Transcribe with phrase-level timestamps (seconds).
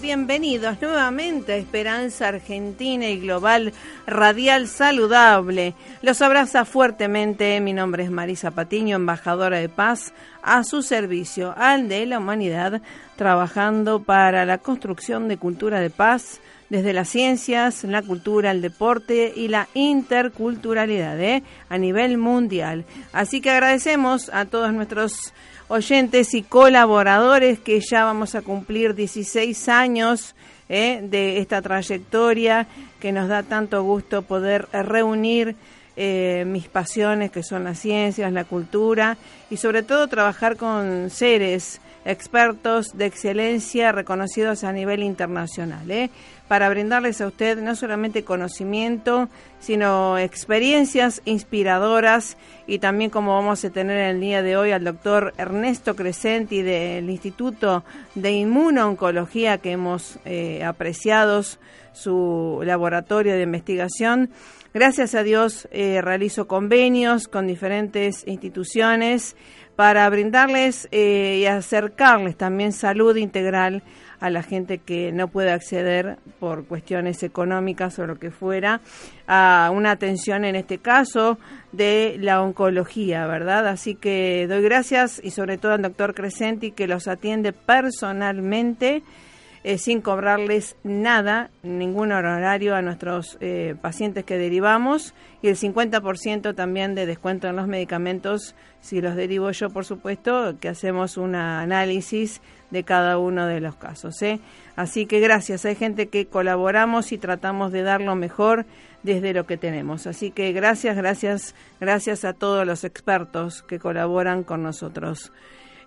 [0.00, 3.74] Bienvenidos, nuevamente a Esperanza Argentina y Global
[4.06, 5.74] Radial Saludable.
[6.00, 11.90] Los abraza fuertemente, mi nombre es Marisa Patiño, embajadora de paz, a su servicio, al
[11.90, 12.80] de la humanidad,
[13.16, 16.40] trabajando para la construcción de cultura de paz
[16.70, 21.42] desde las ciencias, la cultura, el deporte y la interculturalidad ¿eh?
[21.68, 22.86] a nivel mundial.
[23.12, 25.34] Así que agradecemos a todos nuestros
[25.68, 30.34] oyentes y colaboradores que ya vamos a cumplir 16 años
[30.68, 31.00] ¿eh?
[31.02, 32.66] de esta trayectoria
[33.00, 35.56] que nos da tanto gusto poder reunir
[35.96, 39.16] eh, mis pasiones que son las ciencias, la cultura
[39.50, 46.10] y sobre todo trabajar con seres expertos de excelencia reconocidos a nivel internacional, ¿eh?
[46.48, 52.36] para brindarles a usted no solamente conocimiento, sino experiencias inspiradoras
[52.68, 57.10] y también como vamos a tener el día de hoy al doctor Ernesto Crescenti del
[57.10, 57.84] Instituto
[58.14, 61.42] de Inmunooncología que hemos eh, apreciado
[61.92, 64.30] su laboratorio de investigación.
[64.72, 69.34] Gracias a Dios eh, realizo convenios con diferentes instituciones
[69.76, 73.82] para brindarles eh, y acercarles también salud integral
[74.18, 78.80] a la gente que no puede acceder por cuestiones económicas o lo que fuera
[79.26, 81.38] a una atención en este caso
[81.72, 83.68] de la oncología, ¿verdad?
[83.68, 89.02] Así que doy gracias y sobre todo al doctor Crescenti que los atiende personalmente
[89.66, 95.12] eh, sin cobrarles nada, ningún horario a nuestros eh, pacientes que derivamos
[95.42, 100.54] y el 50% también de descuento en los medicamentos, si los derivo yo, por supuesto,
[100.60, 102.40] que hacemos un análisis
[102.70, 104.22] de cada uno de los casos.
[104.22, 104.38] ¿eh?
[104.76, 108.66] Así que gracias, hay gente que colaboramos y tratamos de dar lo mejor
[109.02, 110.06] desde lo que tenemos.
[110.06, 115.32] Así que gracias, gracias, gracias a todos los expertos que colaboran con nosotros.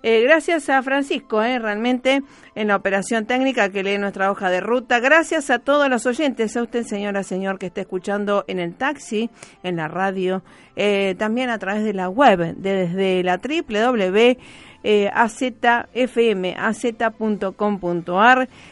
[0.02, 2.22] Eh, gracias a Francisco, eh, realmente
[2.56, 5.00] en la operación técnica que lee nuestra hoja de ruta.
[5.00, 9.30] Gracias a todos los oyentes, a usted, señora, señor, que está escuchando en el taxi,
[9.62, 10.42] en la radio,
[10.78, 14.38] eh, también a través de la web, desde la www
[14.84, 15.12] eh,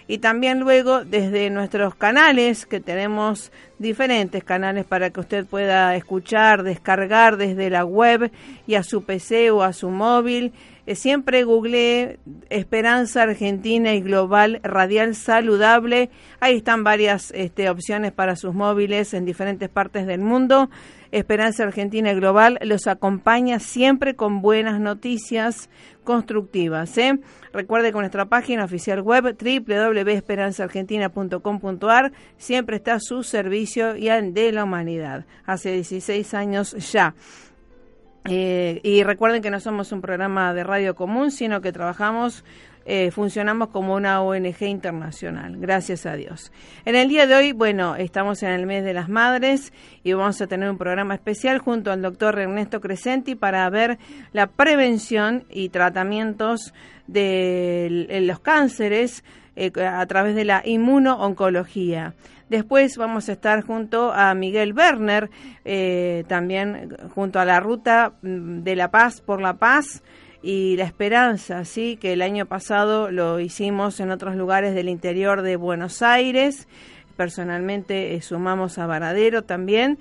[0.08, 6.64] y también luego desde nuestros canales, que tenemos diferentes canales para que usted pueda escuchar,
[6.64, 8.32] descargar desde la web
[8.66, 10.54] y a su PC o a su móvil
[10.96, 16.09] siempre googleé Esperanza Argentina y Global Radial Saludable.
[16.40, 20.70] Ahí están varias este, opciones para sus móviles en diferentes partes del mundo.
[21.12, 25.70] Esperanza Argentina y Global los acompaña siempre con buenas noticias
[26.03, 26.97] constructivas.
[26.97, 27.20] ¿eh?
[27.53, 34.52] Recuerde que nuestra página oficial web www.esperanzaargentina.com.ar siempre está a su servicio y al de
[34.52, 35.28] la humanidad.
[35.46, 37.14] Hace 16 años ya.
[38.30, 42.44] Eh, y recuerden que no somos un programa de radio común, sino que trabajamos,
[42.86, 46.52] eh, funcionamos como una ONG internacional, gracias a Dios.
[46.86, 49.74] En el día de hoy, bueno, estamos en el mes de las madres
[50.04, 53.98] y vamos a tener un programa especial junto al doctor Ernesto Crescenti para ver
[54.34, 56.74] la prevención y tratamientos
[57.08, 59.24] de los cánceres
[59.56, 62.14] eh, a través de la inmunooncología.
[62.50, 65.30] Después vamos a estar junto a Miguel Werner,
[65.66, 70.02] eh, también junto a la ruta mm, de la paz por la paz
[70.41, 75.41] y la esperanza, sí, que el año pasado lo hicimos en otros lugares del interior
[75.41, 76.69] de Buenos Aires.
[77.18, 79.97] Personalmente eh, sumamos a Varadero también.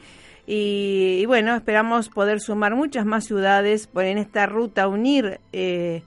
[0.46, 6.02] Y, bueno, esperamos poder sumar muchas más ciudades por en esta ruta, unir eh,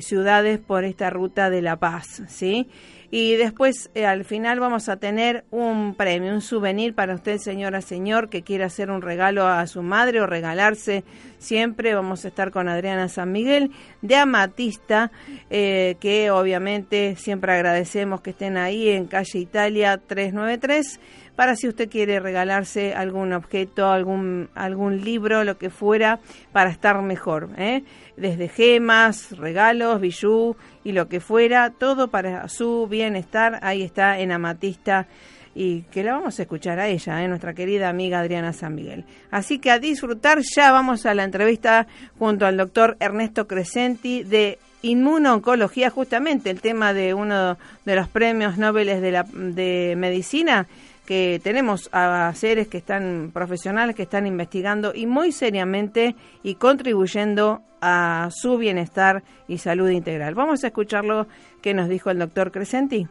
[0.00, 2.68] ciudades por esta ruta de la paz, ¿sí?
[3.10, 7.80] Y después, eh, al final, vamos a tener un premio, un souvenir para usted, señora,
[7.80, 11.04] señor, que quiera hacer un regalo a su madre o regalarse
[11.38, 11.94] siempre.
[11.94, 13.70] Vamos a estar con Adriana San Miguel
[14.02, 15.12] de Amatista,
[15.50, 21.00] eh, que obviamente siempre agradecemos que estén ahí en calle Italia 393
[21.36, 26.20] para si usted quiere regalarse algún objeto, algún, algún libro, lo que fuera,
[26.52, 27.50] para estar mejor.
[27.56, 27.84] ¿eh?
[28.16, 33.58] Desde gemas, regalos, bijú y lo que fuera, todo para su bienestar.
[33.62, 35.08] Ahí está en Amatista
[35.54, 37.28] y que la vamos a escuchar a ella, ¿eh?
[37.28, 39.04] nuestra querida amiga Adriana San Miguel.
[39.30, 41.86] Así que a disfrutar, ya vamos a la entrevista
[42.18, 48.58] junto al doctor Ernesto Crescenti de inmunooncología, justamente el tema de uno de los premios
[48.58, 50.66] Nobel de, la, de medicina
[51.06, 57.62] que tenemos a seres que están profesionales que están investigando y muy seriamente y contribuyendo
[57.80, 60.34] a su bienestar y salud integral.
[60.34, 61.26] Vamos a escuchar lo
[61.60, 63.06] que nos dijo el doctor Crescenti.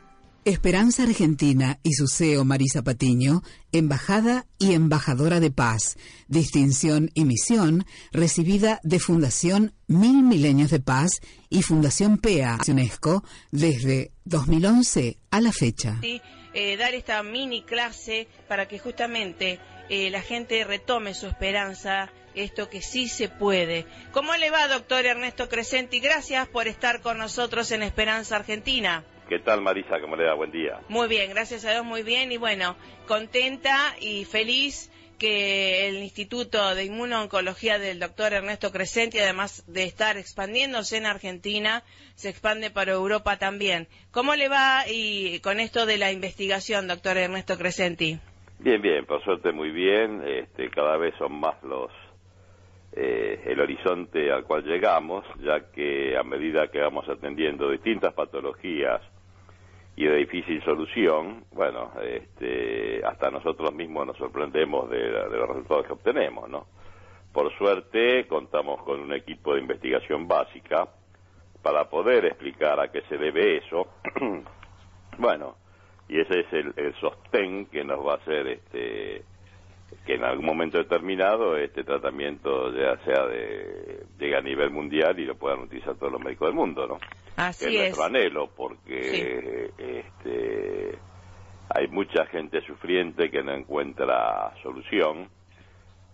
[0.46, 5.98] Esperanza Argentina y su CEO Marisa Patiño, embajada y embajadora de paz,
[6.28, 14.12] distinción y misión recibida de Fundación Mil Milenios de Paz y Fundación PEA UNESCO desde
[14.26, 16.00] 2011 a la fecha.
[16.02, 19.60] Eh, dar esta mini clase para que justamente
[19.90, 23.86] eh, la gente retome su esperanza, esto que sí se puede.
[24.12, 26.00] ¿Cómo le va, doctor Ernesto Crescenti?
[26.00, 29.06] Gracias por estar con nosotros en Esperanza Argentina.
[29.34, 30.00] ¿Qué tal Marisa?
[30.00, 30.36] ¿Cómo le da?
[30.36, 30.80] Buen día.
[30.90, 32.32] Muy bien, gracias a Dios, muy bien.
[32.32, 32.76] Y bueno,
[33.08, 40.18] contenta y feliz que el Instituto de Inmunooncología del doctor Ernesto Crescenti, además de estar
[40.18, 41.82] expandiéndose en Argentina,
[42.14, 43.88] se expande para Europa también.
[44.12, 48.20] ¿Cómo le va y con esto de la investigación, doctor Ernesto Crescenti?
[48.60, 50.22] Bien, bien, por suerte muy bien.
[50.28, 51.90] Este, cada vez son más los
[52.96, 59.02] eh, el horizonte al cual llegamos, ya que a medida que vamos atendiendo distintas patologías
[59.96, 65.94] y de difícil solución, bueno, este, hasta nosotros mismos nos sorprendemos de, los resultados que
[65.94, 66.66] obtenemos, ¿no?
[67.32, 70.88] Por suerte contamos con un equipo de investigación básica
[71.62, 73.88] para poder explicar a qué se debe eso.
[75.18, 75.58] bueno,
[76.10, 79.24] y ese es el, el, sostén que nos va a hacer este
[80.06, 85.26] que en algún momento determinado este tratamiento ya sea de llegue a nivel mundial y
[85.26, 87.00] lo puedan utilizar todos los médicos del mundo, ¿no?
[87.36, 87.82] Así es.
[87.82, 90.98] nuestro anhelo, porque este,
[91.70, 95.30] hay mucha gente sufriente que no encuentra solución.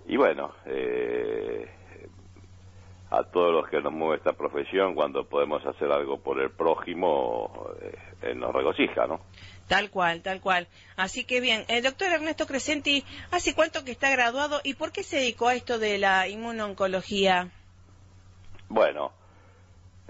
[0.07, 1.67] Y bueno, eh,
[3.11, 7.71] a todos los que nos mueve esta profesión, cuando podemos hacer algo por el prójimo,
[8.21, 9.19] eh, nos regocija, ¿no?
[9.67, 10.67] Tal cual, tal cual.
[10.95, 15.03] Así que bien, el doctor Ernesto Crescenti, ¿hace cuánto que está graduado y por qué
[15.03, 17.51] se dedicó a esto de la inmunoncología?
[18.67, 19.11] Bueno,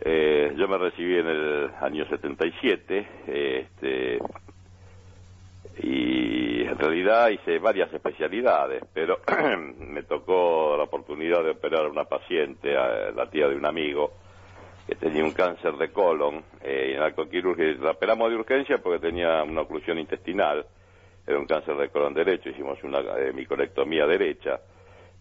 [0.01, 4.19] eh, yo me recibí en el año 77 este,
[5.81, 9.19] y en realidad hice varias especialidades, pero
[9.79, 14.13] me tocó la oportunidad de operar a una paciente, la tía de un amigo,
[14.87, 18.79] que tenía un cáncer de colon eh, y en acto quirúrgico la operamos de urgencia
[18.79, 20.65] porque tenía una oclusión intestinal,
[21.27, 24.59] era un cáncer de colon derecho, hicimos una eh, micolectomía derecha,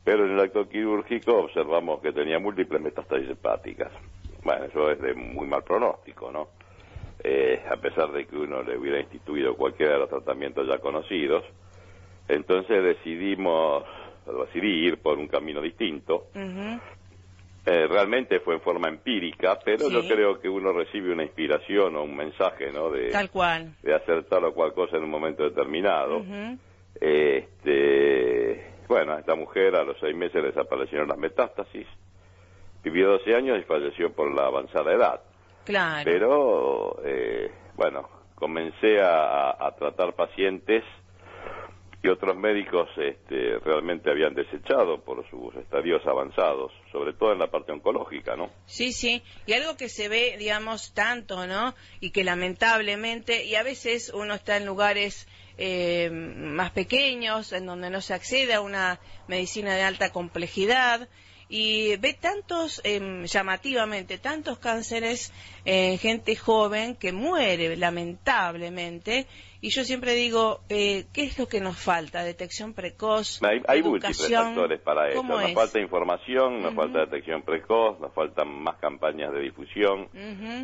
[0.02, 3.92] pero en el acto quirúrgico observamos que tenía múltiples metástasis hepáticas.
[4.43, 6.49] Bueno, eso es de muy mal pronóstico, ¿no?
[7.23, 11.44] Eh, a pesar de que uno le hubiera instituido cualquiera de los tratamientos ya conocidos.
[12.29, 13.85] Entonces decidimos,
[14.26, 16.29] decidí ir por un camino distinto.
[16.35, 22.05] Eh, realmente fue en forma empírica, pero yo creo que uno recibe una inspiración o
[22.05, 22.90] un mensaje, ¿no?
[22.90, 23.75] De, tal cual.
[23.82, 26.23] De hacer tal o cual cosa en un momento determinado.
[27.00, 31.87] este, bueno, a esta mujer a los seis meses desaparecieron las metástasis
[32.82, 35.20] Vivió 12 años y falleció por la avanzada edad.
[35.64, 36.02] Claro.
[36.04, 38.08] Pero, eh, bueno,
[38.38, 40.84] comencé a, tratar pacientes
[42.00, 47.48] que otros médicos este, realmente habían desechado por sus estadios avanzados, sobre todo en la
[47.48, 48.50] parte oncológica, ¿no?
[48.66, 51.75] Sí, sí, y algo que se ve, digamos, tanto, ¿no?
[52.00, 55.26] Y que lamentablemente, y a veces uno está en lugares
[55.58, 61.08] eh, más pequeños, en donde no se accede a una medicina de alta complejidad,
[61.49, 65.33] y ve tantos, em, llamativamente, tantos cánceres
[65.64, 69.26] en gente joven que muere lamentablemente.
[69.61, 72.23] Y yo siempre digo, eh, ¿qué es lo que nos falta?
[72.23, 73.40] Detección precoz.
[73.67, 75.23] Hay, múltiples factores para eso.
[75.23, 80.09] Nos falta información, nos falta detección precoz, nos faltan más campañas de difusión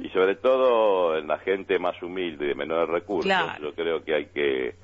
[0.03, 3.33] y sobre todo en la gente más humilde y de menores recursos.
[3.61, 4.84] Yo creo que hay que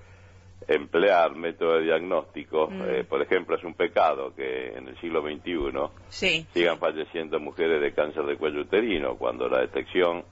[0.68, 2.82] emplear método de diagnóstico, mm.
[2.82, 7.92] eh, por ejemplo, es un pecado que en el siglo XXI sigan falleciendo mujeres de
[7.92, 10.24] cáncer de cuello uterino, cuando la detección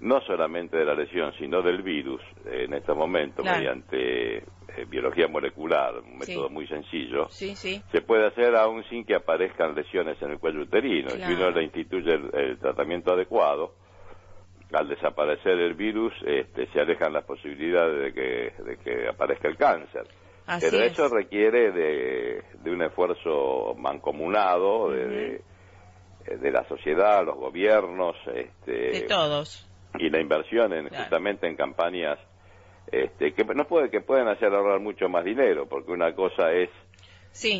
[0.00, 4.42] no solamente de la lesión, sino del virus, en estos momentos, mediante eh,
[4.86, 10.32] biología molecular, un método muy sencillo, se puede hacer aún sin que aparezcan lesiones en
[10.32, 11.08] el cuello uterino.
[11.10, 13.72] Si uno le instituye el tratamiento adecuado,
[14.76, 19.56] al desaparecer el virus este, se alejan las posibilidades de que, de que aparezca el
[19.56, 20.06] cáncer.
[20.60, 25.40] Pero eso requiere de, de, un esfuerzo mancomunado de,
[26.24, 29.68] de, la sociedad, los gobiernos, este, de todos.
[29.98, 32.18] Y la inversión en, justamente en campañas
[32.92, 36.70] este, que no puede que pueden hacer ahorrar mucho más dinero, porque una cosa es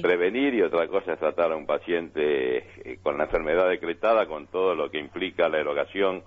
[0.00, 4.46] prevenir y otra cosa es tratar a un paciente eh, con la enfermedad decretada con
[4.46, 6.22] todo lo que implica la erogación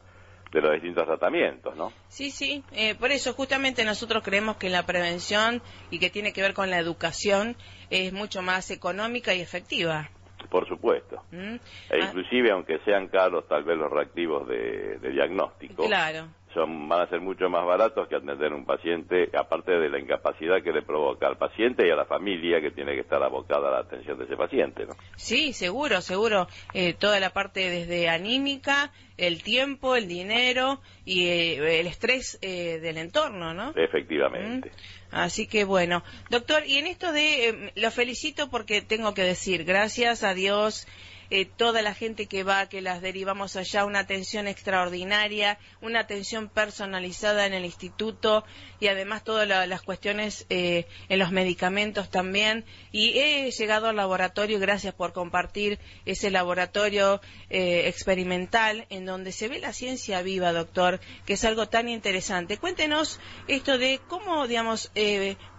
[0.51, 1.91] de los distintos tratamientos, ¿no?
[2.07, 6.41] Sí, sí, eh, por eso justamente nosotros creemos que la prevención y que tiene que
[6.41, 7.55] ver con la educación
[7.89, 10.09] es mucho más económica y efectiva.
[10.49, 11.21] Por supuesto.
[11.31, 11.55] Mm.
[11.55, 11.59] E
[11.91, 11.97] ah.
[12.07, 17.09] inclusive, aunque sean caros tal vez los reactivos de, de diagnóstico, claro son van a
[17.09, 21.27] ser mucho más baratos que atender un paciente, aparte de la incapacidad que le provoca
[21.27, 24.25] al paciente y a la familia que tiene que estar abocada a la atención de
[24.25, 24.93] ese paciente, ¿no?
[25.15, 26.47] Sí, seguro, seguro.
[26.73, 32.79] Eh, toda la parte desde anímica, el tiempo, el dinero y eh, el estrés eh,
[32.79, 33.73] del entorno, ¿no?
[33.75, 34.69] Efectivamente.
[34.69, 35.15] Mm.
[35.15, 40.23] Así que bueno, doctor, y en esto de, lo felicito porque tengo que decir, gracias
[40.23, 40.87] a Dios,
[41.31, 46.49] eh, toda la gente que va, que las derivamos allá, una atención extraordinaria, una atención
[46.49, 48.43] personalizada en el instituto
[48.79, 52.65] y además todas las cuestiones eh, en los medicamentos también.
[52.91, 59.47] Y he llegado al laboratorio, gracias por compartir ese laboratorio eh, experimental en donde se
[59.47, 62.57] ve la ciencia viva, doctor, que es algo tan interesante.
[62.57, 64.91] Cuéntenos esto de cómo, digamos,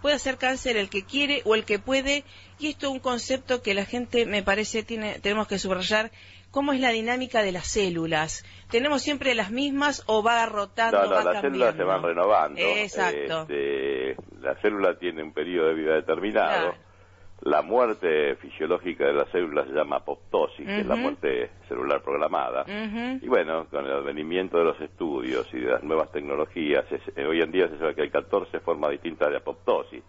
[0.01, 2.25] puede hacer cáncer el que quiere o el que puede
[2.61, 6.11] y esto es un concepto que la gente, me parece, tiene, tenemos que subrayar,
[6.51, 8.45] cómo es la dinámica de las células.
[8.69, 12.59] ¿Tenemos siempre las mismas o va rotando, no, no, las células se van renovando.
[12.59, 13.41] Exacto.
[13.41, 16.75] Este, la célula tiene un periodo de vida determinado.
[17.41, 22.65] La muerte fisiológica de la célula se llama apoptosis, que es la muerte celular programada.
[23.19, 27.41] Y bueno, con el advenimiento de los estudios y de las nuevas tecnologías, eh, hoy
[27.41, 30.03] en día se sabe que hay 14 formas distintas de apoptosis.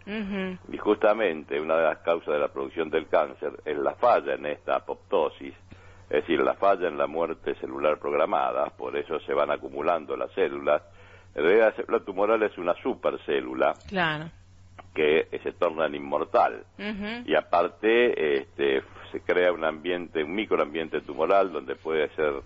[0.71, 4.45] Y justamente una de las causas de la producción del cáncer es la falla en
[4.45, 5.55] esta apoptosis,
[6.11, 10.31] es decir, la falla en la muerte celular programada, por eso se van acumulando las
[10.33, 10.83] células.
[11.35, 13.73] En realidad la célula tumoral es una supercélula.
[13.89, 14.27] Claro
[14.95, 16.65] que se tornan inmortal.
[17.27, 22.43] Y aparte este, se crea un ambiente, un microambiente tumoral donde puede ser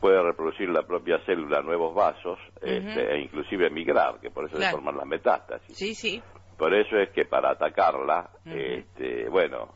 [0.00, 4.70] puede reproducir la propia célula nuevos vasos este, e inclusive migrar, que por eso se
[4.70, 5.76] forman las metástasis.
[5.76, 6.22] Sí, sí.
[6.56, 9.74] Por eso es que para atacarla, este, bueno,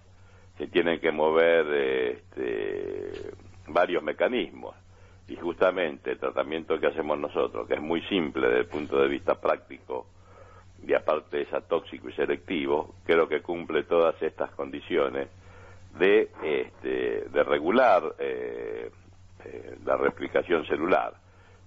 [0.58, 3.32] se tienen que mover este,
[3.68, 4.76] varios mecanismos.
[5.28, 9.08] Y justamente el tratamiento que hacemos nosotros, que es muy simple desde el punto de
[9.08, 10.06] vista práctico,
[10.86, 15.28] y aparte es atóxico y selectivo, creo que cumple todas estas condiciones
[15.98, 18.90] de, este, de regular eh,
[19.44, 21.14] eh, la replicación celular.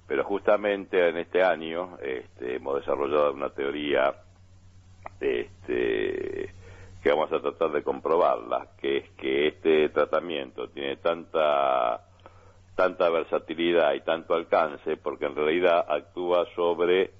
[0.08, 4.14] Pero justamente en este año este, hemos desarrollado una teoría
[5.20, 6.54] este,
[7.02, 12.02] que vamos a tratar de comprobarla, que es que este tratamiento tiene tanta
[12.76, 17.12] tanta versatilidad y tanto alcance porque en realidad actúa sobre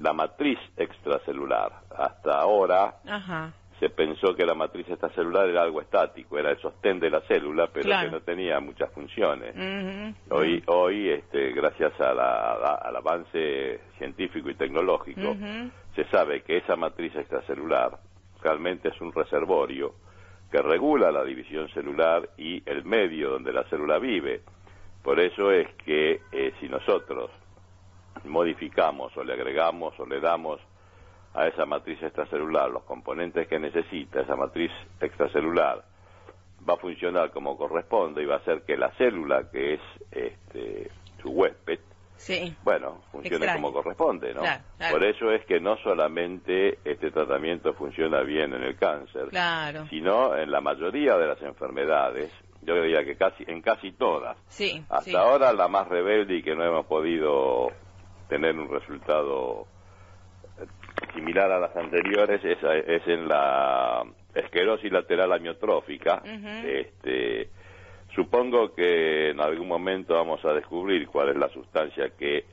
[0.00, 1.72] la matriz extracelular.
[1.96, 2.96] Hasta ahora
[3.78, 7.68] se pensó que la matriz extracelular era algo estático, era el sostén de la célula,
[7.72, 9.54] pero que no tenía muchas funciones.
[10.30, 15.34] Hoy, hoy este, gracias al avance científico y tecnológico,
[15.94, 17.98] se sabe que esa matriz extracelular
[18.42, 19.94] realmente es un reservorio
[20.50, 24.40] que regula la división celular y el medio donde la célula vive.
[25.02, 27.30] Por eso es que eh, si nosotros
[28.24, 30.60] modificamos o le agregamos o le damos
[31.34, 35.84] a esa matriz extracelular los componentes que necesita esa matriz extracelular,
[36.68, 40.90] va a funcionar como corresponde y va a hacer que la célula, que es este,
[41.22, 41.80] su huésped,
[42.62, 44.42] bueno, funcione como corresponde, ¿no?
[44.90, 49.28] Por eso es que no solamente este tratamiento funciona bien en el cáncer,
[49.88, 52.30] sino en la mayoría de las enfermedades,
[52.62, 54.36] yo diría que casi en casi todas.
[54.90, 57.70] Hasta ahora la más rebelde y que no hemos podido
[58.30, 59.66] tener un resultado
[61.14, 66.22] similar a las anteriores es, es en la esclerosis lateral amiotrófica.
[66.64, 67.50] este,
[68.14, 72.44] supongo que en algún momento vamos a descubrir cuál es la sustancia que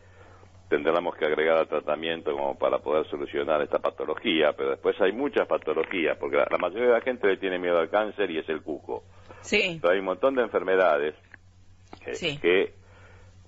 [0.68, 5.48] tendremos que agregar al tratamiento como para poder solucionar esta patología, pero después hay muchas
[5.48, 8.62] patologías, porque la, mayoría de la gente le tiene miedo al cáncer y es el
[8.62, 9.04] cuco.
[9.42, 9.78] Sí.
[9.80, 11.16] Pero hay un montón de enfermedades
[12.42, 12.74] que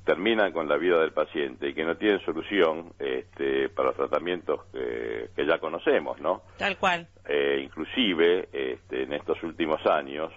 [0.09, 4.61] terminan con la vida del paciente y que no tienen solución este, para los tratamientos
[4.73, 6.41] que, ya conocemos, ¿no?
[6.57, 7.07] Tal cual.
[7.27, 10.33] Eh, inclusive, este, en estos últimos años,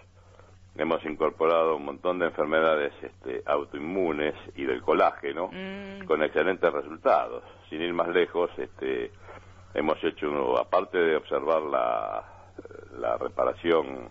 [0.76, 6.04] hemos incorporado un montón de enfermedades este, autoinmunes y del colágeno mm.
[6.04, 7.42] con excelentes resultados.
[7.70, 9.10] Sin ir más lejos, este,
[9.72, 12.24] hemos hecho, aparte de observar la,
[12.98, 14.10] la reparación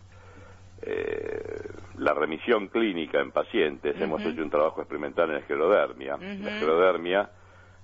[0.82, 6.18] eh, la remisión clínica en pacientes, hemos hecho un trabajo experimental en esclerodermia.
[6.18, 7.30] La esclerodermia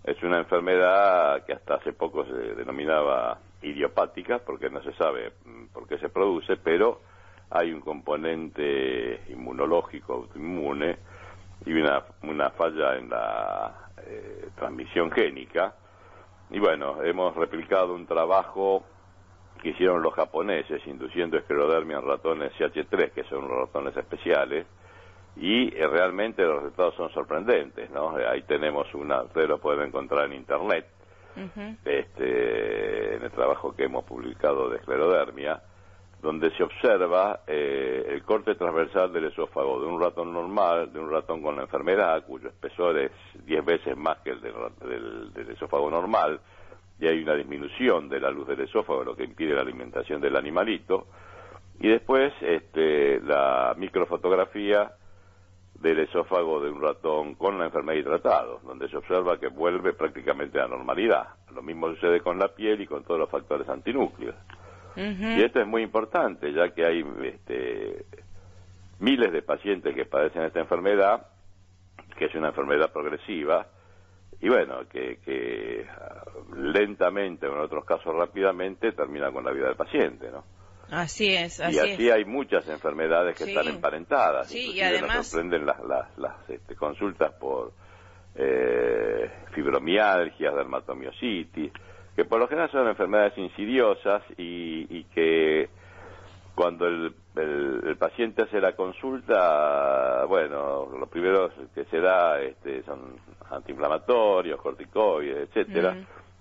[0.03, 5.65] es una enfermedad que hasta hace poco se denominaba idiopática, porque no se sabe mm,
[5.67, 7.01] por qué se produce, pero
[7.49, 10.97] hay un componente inmunológico, autoinmune,
[11.65, 15.75] y una, una falla en la eh, transmisión génica.
[16.49, 18.83] Y bueno, hemos replicado un trabajo
[19.57, 24.65] que hicieron los japoneses induciendo esclerodermia en ratones CH3, que son ratones especiales,
[25.35, 28.17] y eh, realmente los resultados son sorprendentes, ¿no?
[28.17, 30.87] Eh, ahí tenemos una, ustedes lo pueden encontrar en internet,
[31.85, 35.61] este, en el trabajo que hemos publicado de esclerodermia,
[36.21, 41.11] donde se observa eh, el corte transversal del esófago de un ratón normal, de un
[41.11, 43.11] ratón con la enfermedad, cuyo espesor es
[43.45, 46.39] 10 veces más que el del, del, esófago normal,
[46.99, 50.35] y hay una disminución de la luz del esófago, lo que impide la alimentación del
[50.35, 51.07] animalito,
[51.79, 54.91] y después este, la microfotografía
[55.75, 60.59] del esófago de un ratón con la enfermedad hidratado, donde se observa que vuelve prácticamente
[60.59, 61.27] a la normalidad.
[61.53, 64.35] Lo mismo sucede con la piel y con todos los factores antinúcleos.
[64.95, 68.03] Y esto es muy importante, ya que hay este,
[68.97, 71.27] miles de pacientes que padecen esta enfermedad,
[72.17, 73.67] que es una enfermedad progresiva,
[74.41, 76.23] y bueno, que, que ah,
[76.55, 80.43] lentamente, o en otros casos rápidamente, termina con la vida del paciente, ¿no?
[80.89, 84.47] Así es, así Y así hay muchas enfermedades que están emparentadas.
[84.47, 85.17] Sí, y además...
[85.17, 85.77] Nos sorprenden las,
[86.17, 87.73] las, este, consultas por
[88.35, 91.73] eh, fibromialgias, dermatomiositis,
[92.15, 95.69] que por lo general son enfermedades insidiosas y, que
[96.57, 97.13] cuando el,
[97.99, 103.15] paciente hace la consulta, bueno, lo primero que se da este, son
[103.51, 105.95] antiinflamatorios, corticoides, etcétera.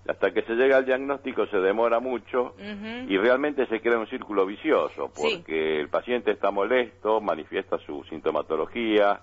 [0.09, 4.47] Hasta que se llega al diagnóstico se demora mucho y realmente se crea un círculo
[4.47, 9.21] vicioso porque el paciente está molesto, manifiesta su sintomatología,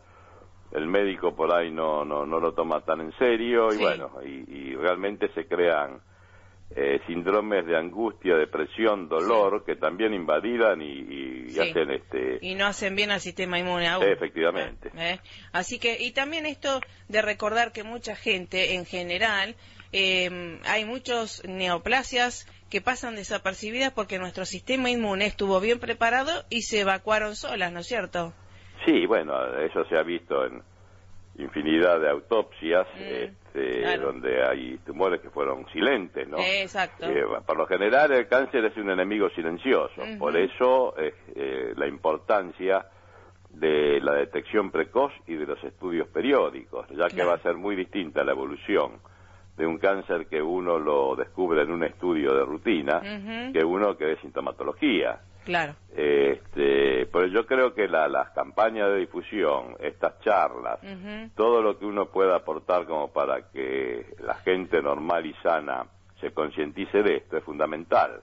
[0.73, 4.75] el médico por ahí no, no, no lo toma tan en serio y bueno, y
[4.75, 6.01] realmente se crean
[6.75, 12.39] eh, síndromes de angustia, depresión, dolor, que también invadidan y, hacen este...
[12.41, 14.05] Y no hacen bien al sistema inmune aún.
[14.05, 14.89] Efectivamente.
[14.97, 15.19] ¿Eh?
[15.51, 19.55] Así que, y también esto de recordar que mucha gente, en general,
[19.91, 26.63] eh, hay muchos neoplasias que pasan desapercibidas porque nuestro sistema inmune estuvo bien preparado y
[26.63, 28.33] se evacuaron solas, ¿no es cierto?
[28.85, 30.63] Sí, bueno, eso se ha visto en
[31.37, 32.87] infinidad de autopsias.
[32.95, 33.42] Mm.
[33.53, 36.37] Este, donde hay tumores que fueron silentes, ¿no?
[36.39, 37.05] Exacto.
[37.05, 42.87] Eh, por lo general el cáncer es un enemigo silencioso, por eso eh, la importancia
[43.51, 47.75] de la detección precoz y de los estudios periódicos, ya que va a ser muy
[47.75, 48.93] distinta la evolución
[49.55, 53.01] de un cáncer que uno lo descubre en un estudio de rutina
[53.53, 55.19] que uno que de sintomatología.
[55.45, 55.75] Claro.
[55.95, 60.79] Este, pero yo creo que las campañas de difusión, estas charlas,
[61.35, 65.85] todo lo que uno pueda aportar como para que la gente normal y sana
[66.19, 68.21] se concientice de esto es fundamental.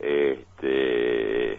[0.00, 1.58] Este,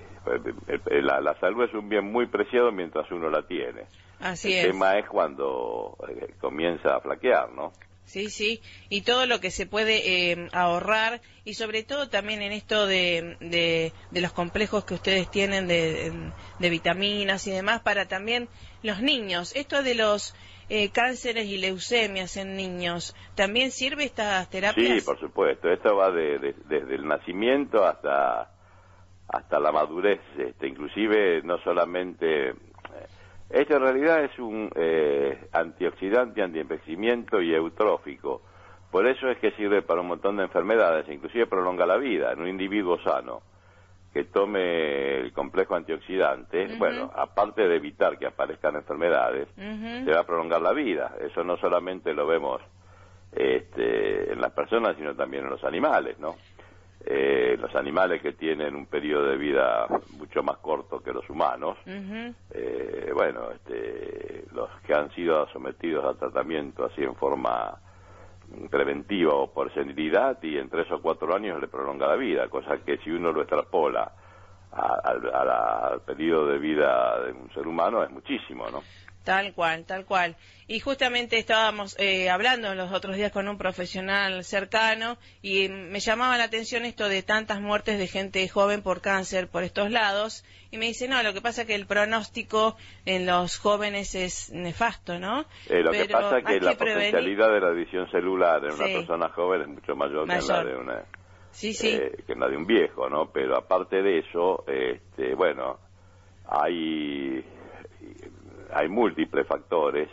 [1.02, 3.84] la, salud es un bien muy preciado mientras uno la tiene.
[4.20, 7.72] Así El tema es cuando eh, comienza a flaquear, ¿no?
[8.10, 12.52] Sí, sí, y todo lo que se puede eh, ahorrar y sobre todo también en
[12.52, 16.12] esto de, de, los complejos que ustedes tienen de,
[16.58, 18.50] de, vitaminas y demás para también
[18.82, 19.56] los niños.
[19.56, 20.36] Esto de los
[20.70, 25.02] eh, cánceres y leucemias en niños, ¿también sirve estas terapias?
[25.02, 25.70] Sí, por supuesto.
[25.70, 28.50] Esto va desde el nacimiento hasta
[29.28, 32.56] hasta la madurez, este, inclusive no solamente
[33.50, 38.42] este en realidad es un eh, antioxidante, antienvejecimiento y eutrófico.
[38.92, 42.42] Por eso es que sirve para un montón de enfermedades, inclusive prolonga la vida en
[42.42, 43.42] un individuo sano
[44.14, 50.26] que tome el complejo antioxidante, bueno, aparte de evitar que aparezcan enfermedades, se va a
[50.26, 51.16] prolongar la vida.
[51.22, 52.60] Eso no solamente lo vemos
[53.32, 56.36] este, en las personas, sino también en los animales, ¿no?
[57.12, 59.88] Eh, los animales que tienen un periodo de vida
[60.20, 61.76] mucho más corto que los humanos,
[62.52, 67.80] eh, bueno, este, los que han sido sometidos a tratamiento así en forma
[68.70, 72.78] preventiva o por senilidad y en tres o cuatro años le prolonga la vida, cosa
[72.86, 74.12] que si uno lo extrapola
[74.72, 78.84] al periodo de vida de un ser humano es muchísimo, ¿no?
[79.30, 80.36] Tal cual, tal cual.
[80.68, 86.36] Y justamente estábamos eh, hablando los otros días con un profesional cercano y me llamaba
[86.36, 90.44] la atención esto de tantas muertes de gente joven por cáncer por estos lados.
[90.72, 94.50] Y me dice, no, lo que pasa es que el pronóstico en los jóvenes es
[94.52, 95.46] nefasto, ¿no?
[95.70, 99.30] Eh, lo que pasa es que la potencialidad de la división celular en una persona
[99.30, 101.06] joven es mucho mayor, que la de una...
[101.52, 101.90] Sí, sí.
[101.90, 103.30] Eh, que la de un viejo, ¿no?
[103.32, 105.78] Pero aparte de eso, este, bueno,
[106.48, 107.46] hay
[108.74, 110.10] hay múltiples factores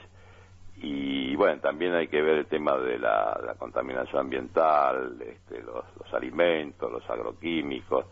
[0.78, 6.92] y bueno, también hay que ver el tema de la, contaminación ambiental, este, los, alimentos,
[6.92, 8.04] los agroquímicos.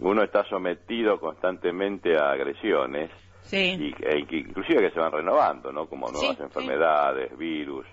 [0.00, 3.10] Uno está sometido constantemente a agresiones,
[3.52, 5.86] y, e inclusive que se van renovando, ¿no?
[5.86, 7.86] Como nuevas enfermedades, virus,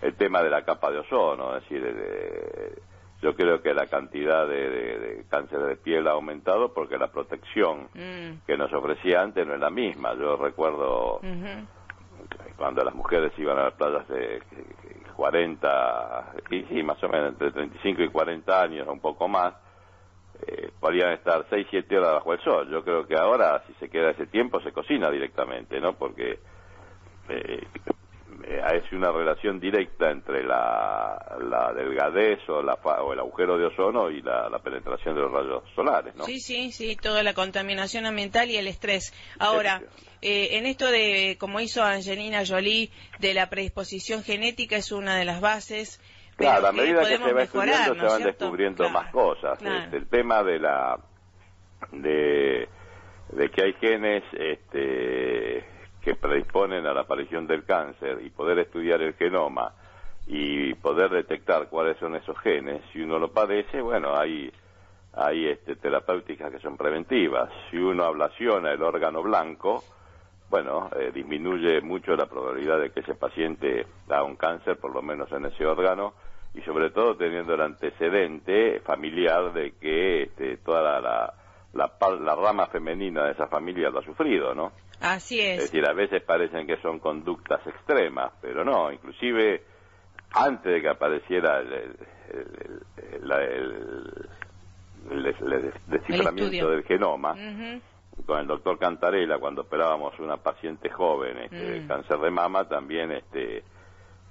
[0.00, 1.82] el, tema de la capa de ozono, es decir,
[3.24, 8.44] yo creo que la cantidad de, cáncer de piel ha aumentado porque la protección mm.
[8.46, 10.12] que nos ofrecía antes no es la misma.
[10.14, 11.20] Yo recuerdo
[12.58, 14.42] cuando las mujeres iban a las playas de
[15.16, 19.54] 40, y sí, más o menos entre 35 y 40 años, un poco más,
[20.46, 22.68] eh, podían estar 6, 7 horas bajo el sol.
[22.70, 25.94] Yo creo que ahora, si se queda ese tiempo, se cocina directamente, ¿no?
[25.94, 26.40] Porque
[27.30, 27.66] eh,
[28.46, 33.66] eh, es una relación directa entre la, la delgadez o, la, o el agujero de
[33.66, 36.24] ozono y la, penetración de los rayos solares, ¿no?
[36.24, 39.14] Sí, sí, sí, toda la contaminación ambiental y el estrés.
[39.38, 39.82] Ahora,
[40.20, 45.24] eh, en esto de, como hizo Angelina Jolie, de la predisposición genética es una de
[45.24, 46.00] las bases.
[46.36, 49.58] Claro, a medida que se va estudiando se van descubriendo más cosas.
[49.62, 50.98] Este, el tema de la
[51.92, 52.68] de,
[53.32, 55.73] de que hay genes este,
[56.04, 59.72] que predisponen a la aparición del cáncer y poder estudiar el genoma
[60.26, 64.52] y poder detectar cuáles son esos genes, si uno lo padece, bueno, hay,
[65.14, 67.50] hay este, terapéuticas que son preventivas.
[67.70, 69.82] Si uno ablaciona el órgano blanco,
[70.50, 75.02] bueno, eh, disminuye mucho la probabilidad de que ese paciente da un cáncer, por lo
[75.02, 76.14] menos en ese órgano,
[76.54, 81.34] y sobre todo teniendo el antecedente familiar de que este, toda la,
[81.72, 84.72] la, la, rama femenina de esa familia lo ha sufrido, ¿no?
[85.00, 85.58] Así es.
[85.58, 89.62] Es decir, a veces parecen que son conductas extremas, pero no, inclusive
[90.32, 91.96] antes de que apareciera el,
[95.86, 97.34] desciframiento del genoma,
[98.26, 101.88] con el doctor Cantarela, cuando operábamos una paciente joven este, de mm.
[101.88, 103.64] cáncer de mama, también este,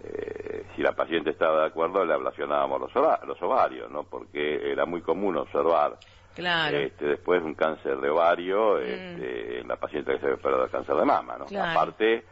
[0.03, 2.93] eh, si la paciente estaba de acuerdo, le ablacionábamos los,
[3.27, 4.03] los ovarios, ¿no?
[4.03, 5.97] porque era muy común observar
[6.35, 6.77] Claro.
[6.77, 8.81] Este, después un cáncer de ovario mm.
[8.81, 11.61] este, en la paciente que se había operado de cáncer de mama, ¿no?
[11.61, 12.23] Aparte,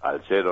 [0.00, 0.44] al ser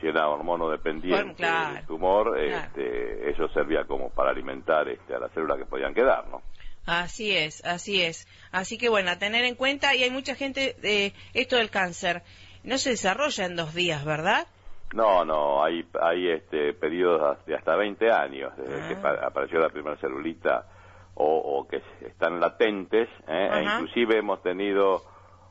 [0.00, 5.32] si era hormono dependiente del tumor, este, eso servía como para alimentar este, a las
[5.32, 6.42] células que podían quedar, ¿no?
[6.86, 8.26] Así es, así es.
[8.50, 12.22] Así que bueno, a tener en cuenta, y hay mucha gente, de esto del cáncer,
[12.64, 14.46] no se desarrolla en dos días, ¿verdad?
[14.94, 19.26] No, no, hay, hay este, periodos de hasta 20 años, desde que ah.
[19.26, 20.64] apareció la primera celulita
[21.20, 23.50] o, que están latentes, ¿eh?
[23.52, 25.02] e inclusive hemos tenido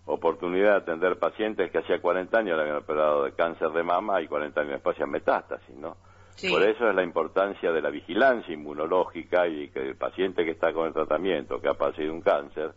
[0.06, 4.22] oportunidad de atender pacientes que hacía 40 años le habían operado de cáncer de mama
[4.22, 5.98] y 40 años después hacían metástasis, ¿no?
[6.50, 10.72] Por eso es la importancia de la vigilancia inmunológica y que el paciente que está
[10.72, 12.74] con el tratamiento, que ha padecido un cáncer,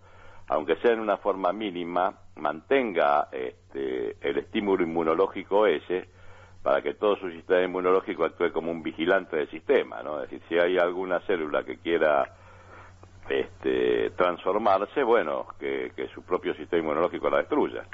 [0.49, 6.09] aunque sea en una forma mínima, mantenga este, el estímulo inmunológico ese
[6.63, 10.23] para que todo su sistema inmunológico actúe como un vigilante del sistema, ¿no?
[10.23, 12.35] Es decir, si hay alguna célula que quiera
[13.31, 17.85] este, transformarse, bueno, que, su propio sistema inmunológico la destruya.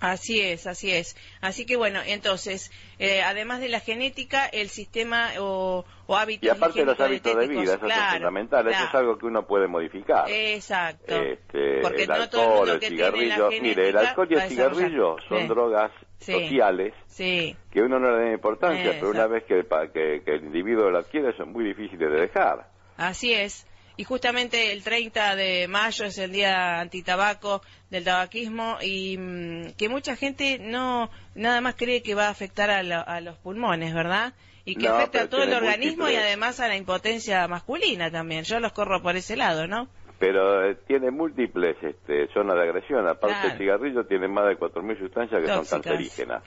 [0.00, 1.14] Así es, así es.
[1.42, 6.46] Así que bueno, entonces, eh, además de la genética, el sistema o, o hábitos.
[6.46, 9.46] Y aparte de los hábitos de vida, eso es fundamental, eso es algo que uno
[9.46, 10.24] puede modificar.
[10.30, 11.14] Exacto.
[11.14, 13.50] Este, Porque el alcohol, el cigarrillo.
[13.50, 18.92] Mire, el alcohol y el cigarrillo son drogas sociales que uno no le da importancia,
[18.92, 22.66] pero una vez que, que, que el individuo lo adquiere son muy difíciles de dejar.
[22.96, 23.66] Así es
[24.00, 27.60] y justamente el 30 de mayo es el día antitabaco
[27.90, 32.70] del tabaquismo y mm, que mucha gente no nada más cree que va a afectar
[32.70, 34.32] a, los pulmones, ¿verdad?
[34.64, 38.44] Y que afecta a todo el organismo y además a la impotencia masculina también.
[38.44, 39.86] Yo los corro por ese lado, ¿no?
[40.18, 43.06] Pero eh, tiene múltiples este, zonas de agresión.
[43.06, 46.42] Aparte, el cigarrillo tiene más de 4.000 sustancias que son cancerígenas.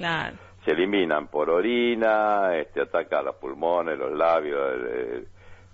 [0.65, 5.27] Se eliminan por orina, este, ataca a los pulmones, los labios, el,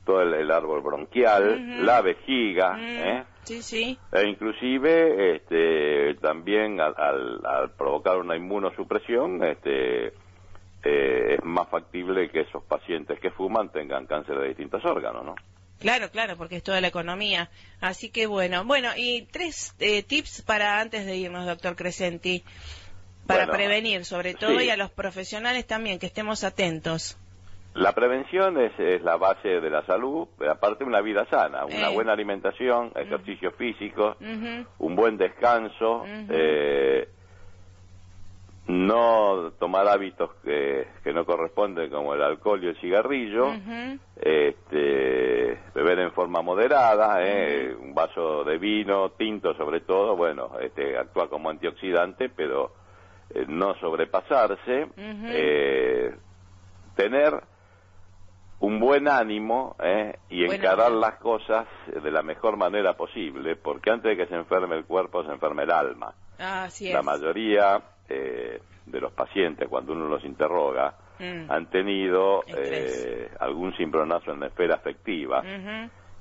[0.10, 3.24] todo el, árbol bronquial, la vejiga, ¿eh?
[3.44, 4.00] sí, sí.
[4.12, 12.64] e inclusive este, también al, provocar una inmunosupresión, este, eh, es más factible que esos
[12.64, 15.36] pacientes que fuman tengan cáncer de distintos órganos, ¿no?
[15.80, 17.52] Claro, claro, porque es toda la economía.
[17.80, 22.44] Así que bueno, bueno, y tres eh, tips para antes de irnos, doctor Crescenti,
[23.28, 27.16] para prevenir sobre todo y a los profesionales también, que estemos atentos.
[27.76, 31.94] La prevención es, la base de la salud, aparte una vida sana, una eh.
[31.94, 34.18] buena alimentación, ejercicio físico,
[34.80, 37.08] un buen descanso, eh,
[38.68, 43.54] no tomar hábitos que, no corresponden como el alcohol y el cigarrillo,
[44.20, 50.98] este, beber en forma moderada, eh, un vaso de vino, tinto sobre todo, bueno, este,
[50.98, 52.74] actúa como antioxidante, pero
[53.30, 54.88] eh, no sobrepasarse,
[56.96, 57.42] tener
[58.62, 59.76] un buen ánimo
[60.30, 64.76] y encarar las cosas de la mejor manera posible, porque antes de que se enferme
[64.76, 66.14] el cuerpo se enferma el alma.
[66.38, 71.52] La mayoría de los pacientes, cuando uno los interroga, mm.
[71.52, 72.42] han tenido
[73.40, 75.44] algún cimbronazo en la esfera afectiva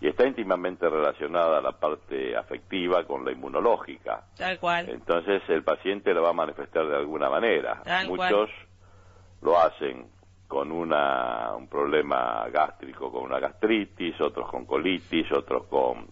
[0.00, 4.22] y está íntimamente relacionada la parte afectiva con la inmunológica.
[4.36, 4.88] Tal cual.
[4.88, 7.82] Entonces el paciente lo va a manifestar de alguna manera.
[8.06, 8.48] Muchos
[9.42, 10.06] lo hacen
[10.48, 16.06] con una, un problema gástrico, con una gastritis, otros con colitis, otros con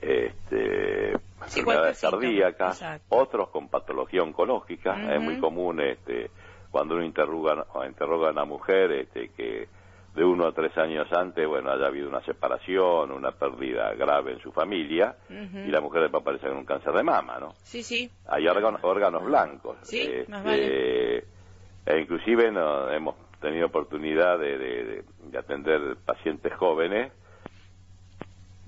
[0.00, 5.14] este, enfermedades cardíacas, otros con patología oncológica.
[5.14, 6.30] Es muy común este,
[6.70, 9.68] cuando uno interroga, interroga a una mujer este, que
[10.14, 14.40] de uno a tres años antes, bueno, haya habido una separación, una pérdida grave en
[14.40, 17.52] su familia, y la mujer va a aparecer con un cáncer de mama, ¿no?
[17.64, 18.10] Sí, sí.
[18.26, 19.76] Hay órganos, órganos blancos.
[19.82, 21.24] Sí, este, más vale.
[21.86, 25.04] E inclusive no, hemos tenido oportunidad de
[25.38, 27.12] atender pacientes jóvenes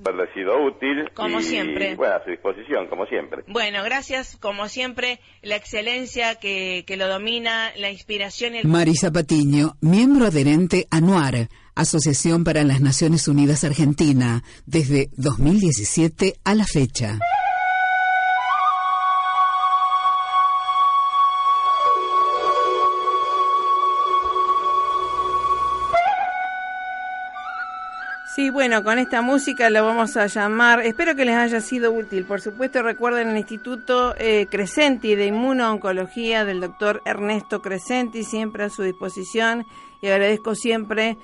[0.04, 1.10] haberle sido útil.
[1.14, 1.94] Como siempre.
[1.96, 3.42] Bueno, a su disposición, como siempre.
[3.46, 8.54] Bueno, gracias, como siempre, la excelencia que, que lo domina, la inspiración.
[8.54, 8.66] El...
[8.66, 16.54] Marisa Patiño, miembro adherente a NUAR, Asociación para las Naciones Unidas Argentina, desde 2017 a
[16.54, 17.18] la fecha.
[28.68, 30.80] Bueno, con esta música lo vamos a llamar.
[30.80, 32.26] Espero que les haya sido útil.
[32.26, 38.68] Por supuesto, recuerden el Instituto eh, Crescenti de Inmunooncología del doctor Ernesto Crescenti, siempre a
[38.68, 39.64] su disposición.
[40.02, 41.16] Y agradezco siempre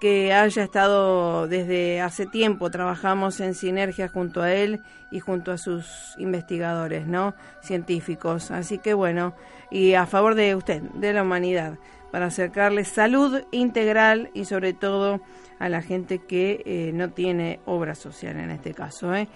[0.00, 2.70] que haya estado desde hace tiempo.
[2.70, 4.78] Trabajamos en sinergia junto a él
[5.10, 7.34] y junto a sus investigadores, ¿no?
[7.62, 8.52] Científicos.
[8.52, 9.34] Así que bueno,
[9.72, 11.78] y a favor de usted, de la humanidad,
[12.12, 15.22] para acercarles salud integral y sobre todo
[15.58, 19.14] a la gente que eh, no tiene obra social en este caso.
[19.14, 19.28] ¿eh?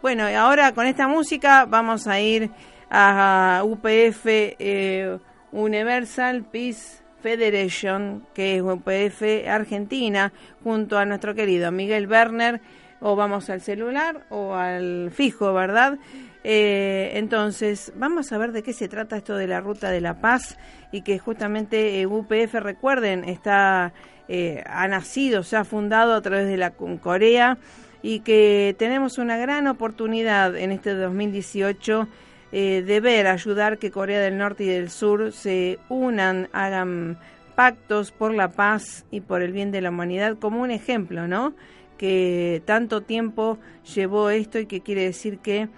[0.00, 2.50] Bueno, ahora con esta música vamos a ir
[2.90, 5.18] a UPF eh,
[5.52, 10.32] Universal Peace Federation, que es UPF Argentina,
[10.64, 12.62] junto a nuestro querido Miguel Werner,
[13.00, 15.98] o vamos al celular o al fijo, ¿verdad?
[16.44, 20.58] Entonces, vamos a ver de qué se trata esto de la Ruta de la Paz
[20.90, 23.92] y que justamente UPF, recuerden, está
[24.28, 27.58] eh, ha nacido, se ha fundado a través de la Corea
[28.02, 32.08] y que tenemos una gran oportunidad en este 2018
[32.52, 37.18] eh, de ver, ayudar que Corea del Norte y del Sur se unan, hagan
[37.56, 41.54] pactos por la paz y por el bien de la humanidad como un ejemplo, ¿no?
[41.98, 43.58] Que tanto tiempo
[43.94, 45.68] llevó esto y que quiere decir que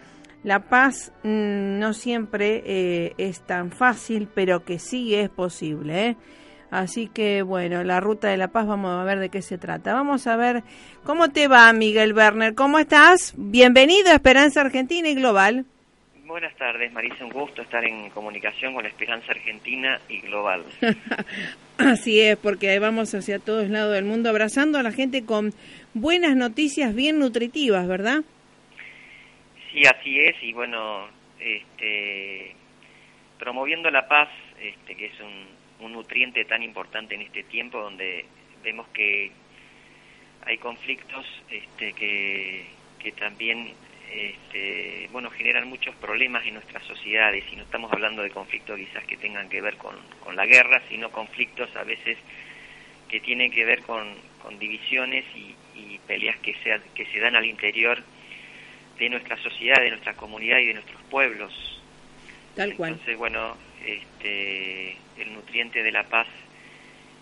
[0.44, 6.16] la paz mm, no siempre eh, es tan fácil, pero que sí es posible, ¿eh?
[6.70, 9.94] Así que bueno, la ruta de la paz, vamos a ver de qué se trata.
[9.94, 10.64] Vamos a ver
[11.04, 12.54] cómo te va, Miguel Werner.
[12.54, 13.32] ¿Cómo estás?
[13.36, 15.66] Bienvenido a Esperanza Argentina y Global.
[16.26, 17.24] Buenas tardes, Marisa.
[17.24, 20.64] Un gusto estar en comunicación con Esperanza Argentina y Global.
[21.78, 25.54] así es, porque vamos hacia todos lados del mundo abrazando a la gente con
[25.92, 28.24] buenas noticias bien nutritivas, ¿verdad?
[29.74, 30.40] Sí, así es.
[30.40, 31.08] Y bueno,
[31.40, 32.54] este,
[33.40, 34.28] promoviendo la paz,
[34.60, 35.14] este, que es
[35.80, 38.24] un nutriente tan importante en este tiempo donde
[38.62, 39.32] vemos que
[40.46, 42.64] hay conflictos este, que,
[43.00, 43.72] que también
[44.12, 49.04] este, bueno, generan muchos problemas en nuestras sociedades y no estamos hablando de conflictos quizás
[49.04, 52.16] que tengan que ver con, con la guerra, sino conflictos a veces
[53.08, 57.36] que tienen que ver con, con divisiones y, y peleas que se, que se dan
[57.36, 58.02] al interior
[58.98, 61.52] de nuestra sociedad, de nuestra comunidad y de nuestros pueblos.
[62.54, 62.92] Tal cual.
[62.92, 66.26] Entonces, bueno, este, el nutriente de la paz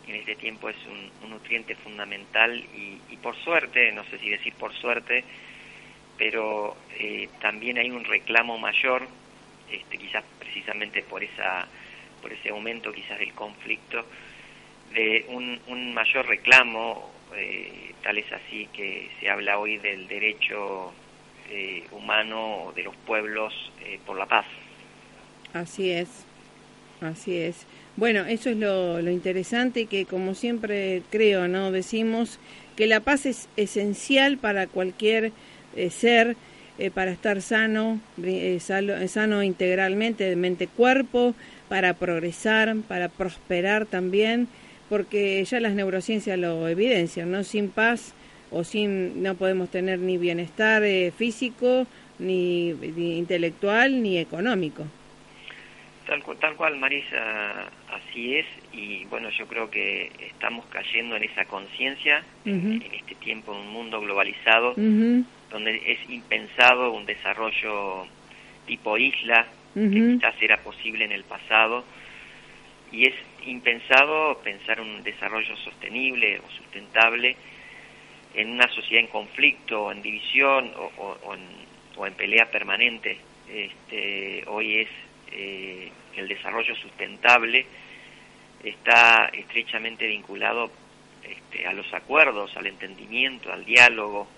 [0.07, 4.75] en este tiempo es un, nutriente fundamental y, por suerte, no sé si decir por
[4.75, 5.25] suerte,
[6.19, 9.09] pero eh, también hay un reclamo mayor,
[9.71, 11.67] este, quizás precisamente por esa
[12.21, 14.07] por ese aumento quizás del conflicto,
[14.95, 20.93] de un, mayor reclamo, eh, tal es así que se habla hoy del derecho
[21.53, 23.53] eh, humano de los pueblos
[24.07, 24.47] por la paz.
[25.53, 26.09] Así es.
[27.01, 27.67] Así es.
[27.97, 31.71] Bueno, eso es lo, interesante que como siempre creo, ¿no?
[31.73, 32.39] Decimos
[32.77, 35.33] que la paz es esencial para cualquier
[35.77, 36.37] eh, ser,
[36.79, 41.35] eh, para estar sano, eh, sano, integralmente, de mente-cuerpo,
[41.69, 44.49] para progresar, para prosperar también,
[44.89, 47.45] porque ya las neurociencias lo evidencian, ¿no?
[47.45, 48.15] Sin paz
[48.53, 50.83] o sin, no podemos tener ni bienestar
[51.17, 51.87] físico,
[52.19, 54.85] ni intelectual, ni económico.
[56.07, 58.47] Tal, tal cual, Marisa, así es.
[58.73, 63.73] Y bueno, yo creo que estamos cayendo en esa conciencia en, este tiempo, en un
[63.73, 68.07] mundo globalizado, donde es impensado un desarrollo
[68.67, 71.85] tipo isla, que quizás era posible en el pasado,
[72.91, 73.15] y es
[73.47, 77.37] impensado pensar un desarrollo sostenible o sustentable
[78.35, 81.41] en una sociedad en conflicto, en división o, en,
[81.97, 83.19] o en pelea permanente.
[83.49, 84.89] Este, hoy es
[85.33, 87.67] eh, el desarrollo sustentable
[88.63, 90.71] está estrechamente vinculado
[91.25, 94.29] este, a los acuerdos, al entendimiento, al diálogo,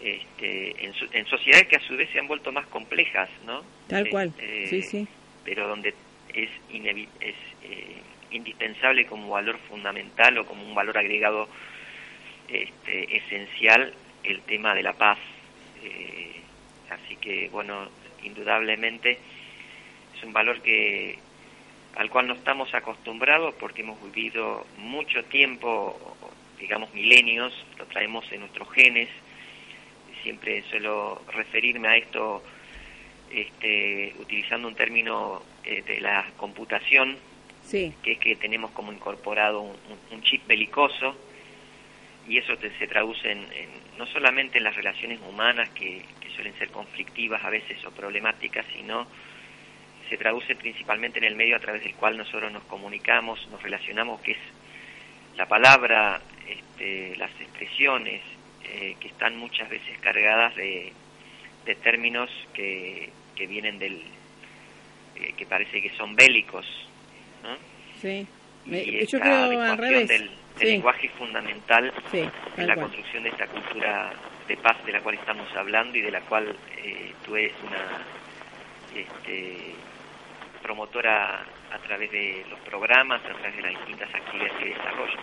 [0.00, 3.62] este, en, sociedades que a su vez se han vuelto más complejas, ¿no?
[3.88, 5.08] Tal cual, este, sí, sí.
[5.44, 5.94] Pero donde
[6.32, 7.96] es, es eh,
[8.30, 11.48] indispensable como valor fundamental o como un valor agregado
[12.48, 15.18] este, esencial el tema de la paz.
[15.82, 16.40] Eh,
[16.90, 17.88] así que, bueno,
[18.22, 19.18] indudablemente
[20.16, 21.18] es un valor que
[21.96, 26.16] al cual no estamos acostumbrados porque hemos vivido mucho tiempo,
[26.58, 29.08] digamos milenios, lo traemos en nuestros genes.
[30.22, 32.42] Siempre suelo referirme a esto
[33.30, 37.16] este, utilizando un término eh, de la computación,
[37.70, 41.14] que es que tenemos como incorporado un, chip belicoso
[42.28, 43.46] y eso se traduce en,
[43.96, 49.08] no solamente en las relaciones humanas que suelen ser conflictivas a veces o problemáticas, sino
[50.08, 54.20] se traduce principalmente en el medio a través del cual nosotros nos comunicamos, nos relacionamos,
[54.20, 54.38] que es
[55.36, 58.22] la palabra, este, las expresiones,
[58.64, 60.92] eh, que están muchas veces cargadas de,
[61.82, 64.02] términos que, que, vienen del,
[65.36, 66.64] que parece que son bélicos.
[67.42, 67.56] ¿no?
[68.00, 68.26] Sí,
[68.70, 70.08] y yo creo al revés.
[70.08, 74.10] Del, lenguaje fundamental en la construcción de esta cultura
[74.48, 79.00] de paz de la cual estamos hablando y de la cual eh, tú eres una
[79.00, 79.74] este,
[80.62, 85.18] promotora a través de los programas, a través de las distintas actividades que desarrollo.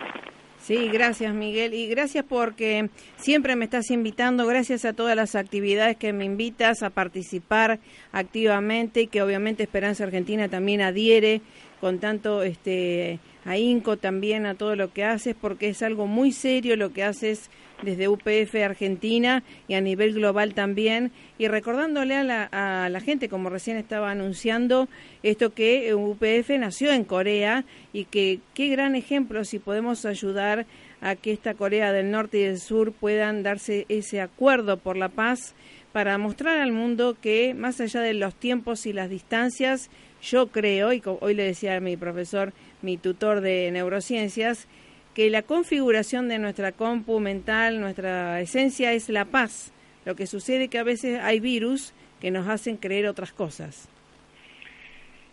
[0.58, 5.96] Sí, gracias Miguel y gracias porque siempre me estás invitando, gracias a todas las actividades
[5.96, 7.78] que me invitas a participar
[8.10, 11.40] activamente y que obviamente Esperanza Argentina también adhiere
[11.80, 16.76] con tanto este ahínco también a todo lo que haces porque es algo muy serio
[16.76, 17.50] lo que haces
[17.82, 23.28] desde UPF Argentina y a nivel global también, y recordándole a la, a la gente,
[23.28, 24.88] como recién estaba anunciando,
[25.22, 30.66] esto que UPF nació en Corea y que qué gran ejemplo si podemos ayudar
[31.00, 35.10] a que esta Corea del Norte y del Sur puedan darse ese acuerdo por la
[35.10, 35.54] paz
[35.92, 39.90] para mostrar al mundo que más allá de los tiempos y las distancias,
[40.22, 42.52] yo creo, y hoy le decía a mi profesor,
[42.86, 44.68] mi tutor de neurociencias,
[45.12, 49.74] que la configuración de nuestra compu mental, nuestra esencia es la paz.
[50.04, 53.90] Lo que sucede es que a veces hay virus que nos hacen creer otras cosas.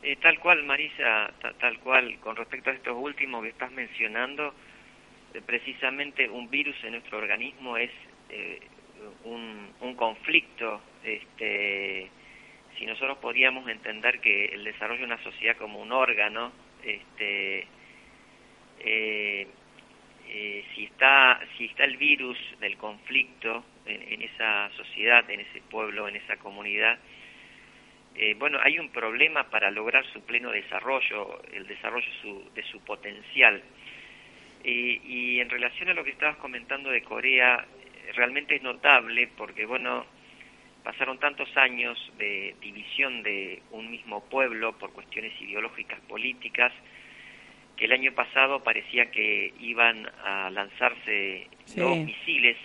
[0.02, 4.56] Eh, tal cual, Marisa, tal cual, con respecto a estos últimos que estás mencionando,
[5.36, 7.92] eh, precisamente un virus en nuestro organismo es
[8.30, 8.62] eh,
[9.26, 10.82] un, un, conflicto.
[11.04, 12.10] Este,
[12.80, 16.52] si nosotros podíamos entender que el desarrollo de una sociedad como un órgano,
[16.86, 17.68] este,
[18.80, 19.48] eh,
[20.74, 26.16] si está si está el virus del conflicto en, esa sociedad, en ese pueblo, en
[26.16, 26.98] esa comunidad,
[28.16, 32.08] eh, bueno, hay un problema para lograr su pleno desarrollo, el desarrollo
[32.56, 33.62] de su potencial.
[34.64, 37.66] y en relación a lo que estabas comentando de Corea,
[38.16, 40.06] realmente es notable porque, bueno,
[40.84, 46.72] pasaron tantos años de división de un mismo pueblo por cuestiones ideológicas políticas,
[47.78, 52.58] que el año pasado parecía que iban a lanzarse dos misiles.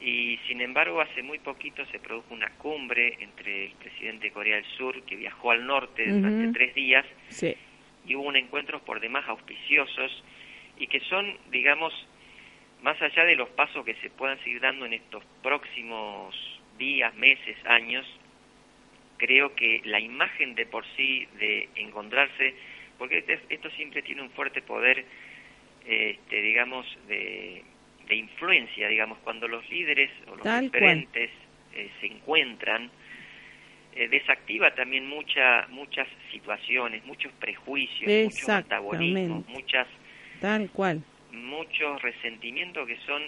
[0.00, 4.56] Y sin embargo hace muy poquito se produjo una cumbre entre el presidente de Corea
[4.56, 7.06] del Sur que viajó al norte durante tres días
[8.06, 10.22] y hubo un encuentro por demás auspiciosos
[10.78, 11.94] y que son, digamos,
[12.82, 17.56] más allá de los pasos que se puedan seguir dando en estos próximos días, meses,
[17.66, 18.04] años,
[19.18, 22.56] creo que la imagen de por sí de encontrarse
[23.00, 25.06] porque este, esto siempre tiene un fuerte poder,
[25.86, 27.64] este, digamos, de,
[28.10, 31.30] influencia, digamos, cuando los líderes o los diferentes
[31.72, 32.90] eh, se encuentran,
[33.94, 39.86] eh, desactiva también mucha, muchas situaciones, muchos prejuicios, muchos antagonismos, muchas...
[40.40, 41.02] Tal cual.
[41.32, 43.22] Muchos resentimientos que son,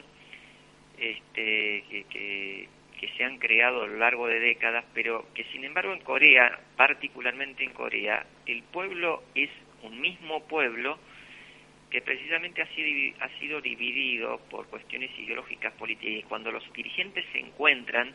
[0.98, 2.68] este, que que
[3.16, 7.64] se han creado a lo largo de décadas, pero que sin embargo en Corea, particularmente
[7.64, 9.50] en Corea, el pueblo es
[9.82, 10.98] un mismo pueblo
[11.90, 17.24] que precisamente ha sido, ha sido dividido por cuestiones ideológicas políticas y cuando los dirigentes
[17.32, 18.14] se encuentran,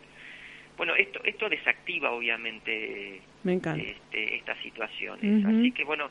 [0.77, 3.55] bueno, esto, esto desactiva obviamente Me.
[3.55, 5.45] Este, estas situaciones.
[5.45, 6.09] Así que bueno,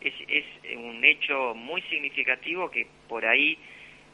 [0.00, 0.44] es, es
[0.76, 3.58] un hecho muy significativo que por ahí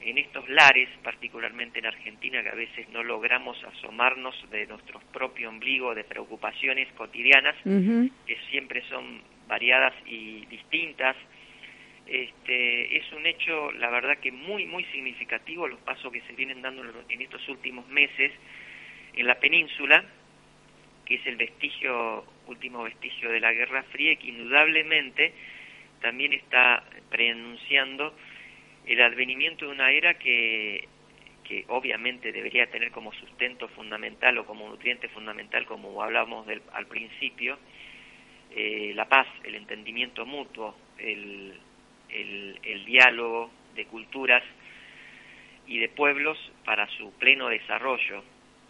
[0.05, 5.49] en estos lares, particularmente en Argentina, que a veces no logramos asomarnos de nuestro propio
[5.49, 11.17] ombligo de preocupaciones cotidianas, que siempre son variadas y distintas.
[12.07, 16.61] Este, es un hecho, la verdad que muy, muy significativo los pasos que se vienen
[16.61, 18.31] dando en estos últimos meses
[19.15, 20.05] en la península,
[21.07, 25.33] que es el vestigio, último vestigio de la Guerra Fría y que indudablemente
[26.03, 28.15] también está preanunciando
[28.87, 30.89] el advenimiento de una era que,
[31.45, 36.87] que obviamente debería tener como sustento fundamental o como nutriente fundamental, como hablábamos del, al
[36.87, 37.59] principio,
[38.55, 41.59] eh, la paz, el entendimiento mutuo, el,
[42.09, 44.43] el, diálogo de culturas
[45.67, 48.23] y de pueblos para su pleno desarrollo.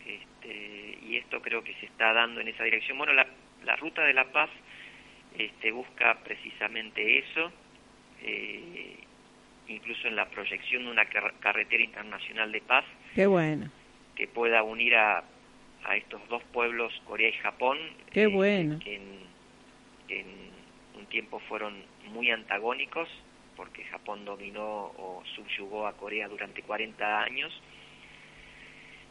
[0.06, 2.98] Este, y esto creo que se está dando en esa dirección.
[2.98, 3.26] Bueno, la,
[3.64, 4.50] la ruta de la paz
[5.36, 7.52] este, busca precisamente eso.
[8.22, 9.03] Eh,
[9.68, 12.84] incluso en la proyección de una carretera internacional de paz.
[13.14, 13.70] Qué bueno.
[14.14, 15.24] Que pueda unir a,
[15.84, 17.78] a estos dos pueblos, Corea y Japón.
[18.10, 18.78] Qué eh, bueno.
[18.78, 20.54] Que en,
[20.96, 21.74] un tiempo fueron
[22.12, 23.08] muy antagónicos,
[23.56, 27.52] porque Japón dominó o subyugó a Corea durante 40 años.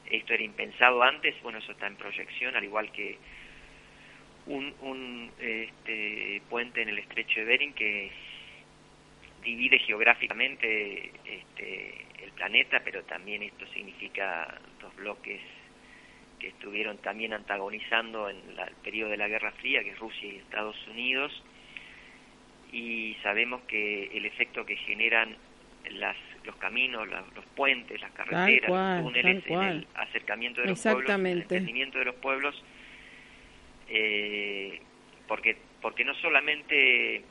[0.10, 3.18] Esto era impensado antes, bueno, eso está en proyección, al igual que
[4.45, 8.12] un, un este, puente en el estrecho de Bering que
[9.43, 15.41] divide geográficamente este, el planeta, pero también esto significa dos bloques
[16.39, 20.37] que estuvieron también antagonizando en el periodo de la Guerra Fría, que es Rusia y
[20.37, 21.43] Estados Unidos,
[22.71, 25.37] y sabemos que el efecto que generan
[25.91, 31.09] las, los caminos, los puentes, las carreteras, los túneles, en el acercamiento de los pueblos,
[31.09, 32.63] el entendimiento de los pueblos,
[33.89, 34.81] eh,
[35.27, 37.23] porque, porque no solamente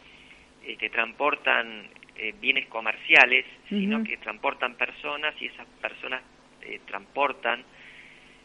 [0.64, 1.88] este, transportan
[2.22, 6.22] eh, bienes comerciales, sino que transportan personas y esas personas
[6.60, 7.64] eh, transportan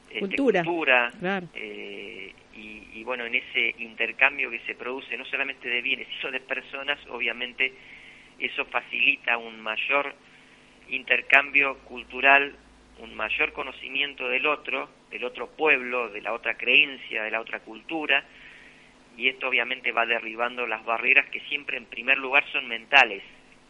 [0.10, 1.12] este, cultura,
[1.54, 6.40] eh, y, bueno, en ese intercambio que se produce no solamente de bienes, sino de
[6.40, 7.72] personas, obviamente
[8.40, 10.16] eso facilita un mayor
[10.90, 12.56] intercambio cultural,
[12.98, 17.60] un mayor conocimiento del otro, del otro pueblo, de la otra creencia, de la otra
[17.60, 18.26] cultura,
[19.16, 23.22] y esto obviamente va derribando las barreras que siempre en primer lugar son mentales,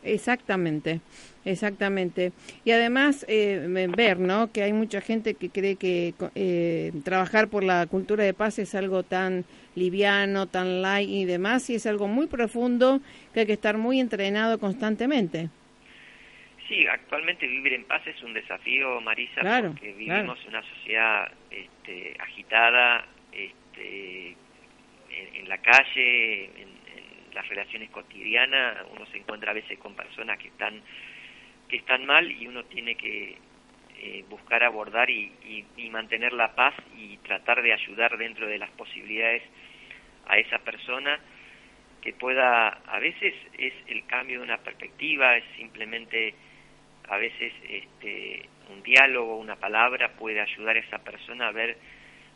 [0.03, 1.01] Exactamente,
[1.43, 2.31] exactamente.
[2.63, 4.51] Y además eh, ver, ¿no?
[4.51, 8.75] Que hay mucha gente que cree que eh, trabajar por la cultura de paz es
[8.75, 9.43] algo tan
[9.75, 13.01] liviano, tan light y demás, y es algo muy profundo
[13.33, 15.49] que hay que estar muy entrenado constantemente.
[16.67, 22.15] Sí, actualmente vivir en paz es un desafío, Marisa, porque vivimos en una sociedad este,
[22.19, 24.35] agitada, este,
[25.09, 26.76] en, en, la calle, en,
[27.37, 30.81] las relaciones cotidianas, uno se encuentra a veces con personas que están,
[31.69, 33.37] que están mal y uno tiene que
[33.99, 35.33] eh, buscar abordar y,
[35.91, 39.41] mantener la paz y tratar de ayudar dentro de las posibilidades
[40.27, 41.19] a esa persona
[42.01, 46.35] que pueda, a veces es el cambio de una perspectiva, es simplemente
[47.07, 51.77] a veces este, un diálogo, una palabra puede ayudar a esa persona a ver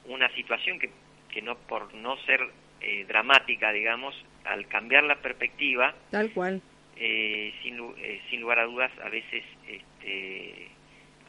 [0.06, 0.90] una situación que,
[1.30, 2.42] que no por no ser
[2.82, 4.16] eh, dramática, digamos,
[4.46, 6.62] al cambiar la perspectiva, tal cual,
[6.98, 10.68] eh, sin, eh, sin lugar a dudas, a veces este,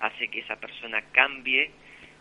[0.01, 1.71] hace que esa persona cambie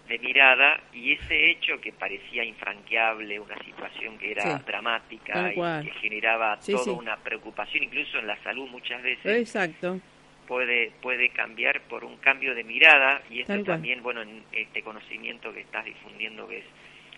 [0.07, 5.91] de mirada y ese hecho que parecía infranqueable, una situación que era dramática y que
[6.01, 9.37] generaba toda una preocupación, incluso en la salud muchas veces.
[9.37, 9.99] Exacto.
[10.47, 15.53] Puede, puede cambiar por un cambio de mirada y esto también, bueno, en este conocimiento
[15.53, 16.65] que estás difundiendo que es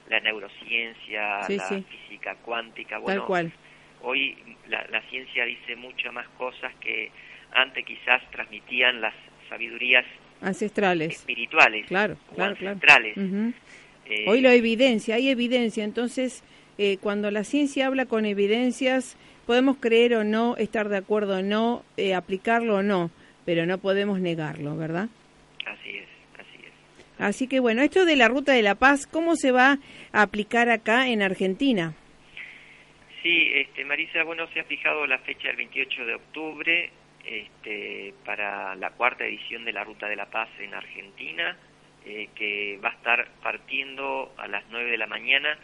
[0.09, 3.51] la neurociencia, la física cuántica, bueno, Tal cual
[4.03, 4.37] hoy
[4.69, 7.11] la, ciencia dice muchas más cosas que
[7.53, 9.13] antes quizás transmitían las
[9.49, 10.05] sabidurías
[10.41, 11.15] ancestrales.
[11.15, 13.17] espirituales claro, ancestrales.
[14.05, 15.83] Eh, hoy la evidencia hay evidencia.
[15.83, 16.43] Entonces
[16.77, 21.41] eh, cuando la ciencia habla con evidencias podemos creer o no estar de acuerdo o
[21.41, 23.11] no eh, aplicarlo o no
[23.45, 25.09] pero no podemos negarlo verdad
[25.65, 26.07] así es
[26.39, 26.71] así es.
[27.19, 29.79] Así que bueno esto de la ruta de la paz cómo se va
[30.13, 31.93] a aplicar acá en Argentina
[33.23, 36.91] Sí, este, Marisa, bueno, se ha fijado la fecha del 28 de octubre
[37.23, 41.57] este, para la cuarta edición de la Ruta de la Paz en Argentina,
[42.05, 45.57] eh, que va a estar partiendo a las 9 de la mañana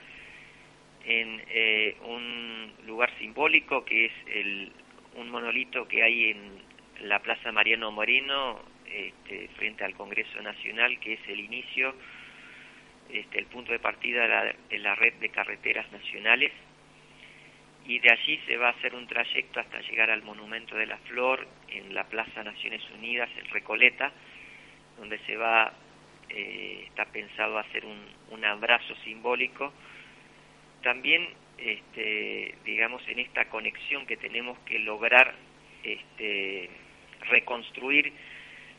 [1.03, 4.71] en eh, un lugar simbólico que es el,
[5.15, 6.61] un monolito que hay en
[7.09, 11.93] la Plaza Mariano Moreno, este, frente al Congreso Nacional, que es el inicio
[13.11, 16.53] este, el punto de partida de la, red de carreteras nacionales
[17.89, 20.99] y de allí se va a hacer un trayecto hasta llegar al Monumento de la
[20.99, 24.11] Flor en la Plaza Naciones Unidas, en Recoleta,
[24.99, 25.73] donde se va,
[26.29, 29.73] eh, está pensado hacer un, un abrazo simbólico.
[30.83, 35.33] También, este, digamos, en esta conexión que tenemos que lograr
[35.81, 36.69] este,
[37.27, 38.13] reconstruir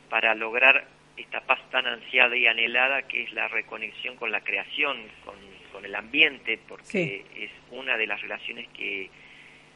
[0.09, 0.87] para lograr
[1.17, 5.35] esta paz tan ansiada y anhelada que es la reconexión con la creación, con,
[5.79, 9.09] el ambiente, porque es una de las relaciones que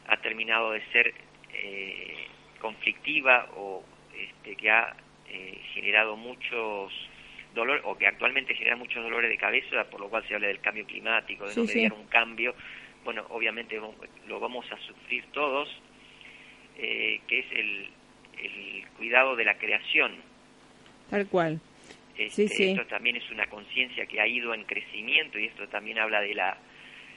[0.06, 1.14] ha terminado de ser
[1.52, 2.26] eh,
[2.60, 3.82] conflictiva o
[4.14, 4.96] este, que ha
[5.28, 6.92] eh, generado muchos
[7.54, 10.60] dolores, o que actualmente genera muchos dolores de cabeza, por lo cual se habla del
[10.60, 12.54] cambio climático, de no mediar un cambio.
[13.04, 13.80] Bueno, obviamente
[14.26, 15.68] lo vamos a sufrir todos,
[16.76, 17.88] eh, que es el,
[18.38, 20.12] el cuidado de la creación,
[21.10, 21.60] Tal cual.
[22.18, 26.20] Este, esto también es una conciencia que ha ido en crecimiento y esto también habla
[26.20, 26.56] de la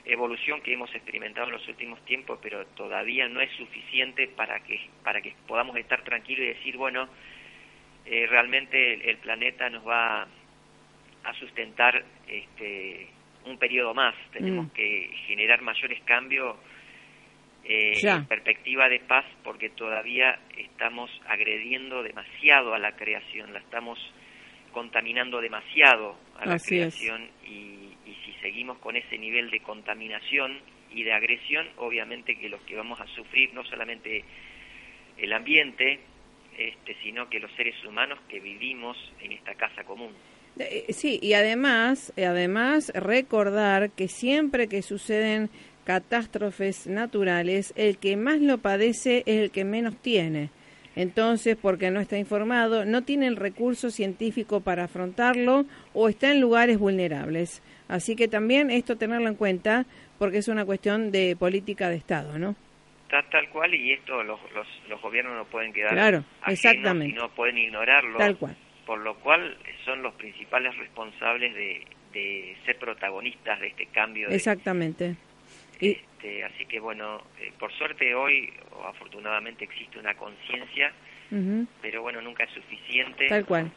[0.05, 4.79] evolución que hemos experimentado en los últimos tiempos, pero todavía no es suficiente para que
[5.03, 7.07] para que podamos estar tranquilos y decir, bueno,
[8.05, 10.27] eh, realmente el, planeta nos va
[11.23, 13.07] a sustentar este,
[13.45, 14.15] un periodo más.
[14.31, 14.71] Tenemos mm.
[14.71, 16.57] que generar mayores cambios
[17.63, 23.99] eh, en perspectiva de paz porque todavía estamos agrediendo demasiado a la creación, la estamos
[24.71, 30.59] contaminando demasiado a la creación y, y, si seguimos con ese nivel de contaminación
[30.91, 34.23] y de agresión, obviamente que los que vamos a sufrir no solamente
[35.17, 35.99] el ambiente,
[36.57, 40.13] este, sino que los seres humanos que vivimos en esta casa común.
[40.57, 45.49] Eh, sí, y además, además recordar que siempre que suceden
[45.85, 50.49] catástrofes naturales, el que más lo padece es el que menos tiene.
[50.95, 56.41] Entonces, porque no está informado, no tiene el recurso científico para afrontarlo o está en
[56.41, 57.61] lugares vulnerables.
[57.87, 59.85] Así que también esto tenerlo en cuenta
[60.17, 62.55] porque es una cuestión de política de Estado, ¿no?
[63.03, 64.39] Está tal cual y esto los,
[64.87, 67.15] los, gobiernos no pueden quedar claro, exactamente.
[67.15, 68.17] y no pueden ignorarlo.
[68.17, 68.55] Tal cual.
[68.85, 74.29] Por lo cual son los principales responsables de, de ser protagonistas de este cambio.
[74.29, 75.15] Exactamente.
[75.79, 80.91] Este, así que bueno, eh, por suerte hoy, o afortunadamente existe una conciencia,
[81.81, 83.27] pero bueno, nunca es suficiente.
[83.27, 83.71] Tal cual.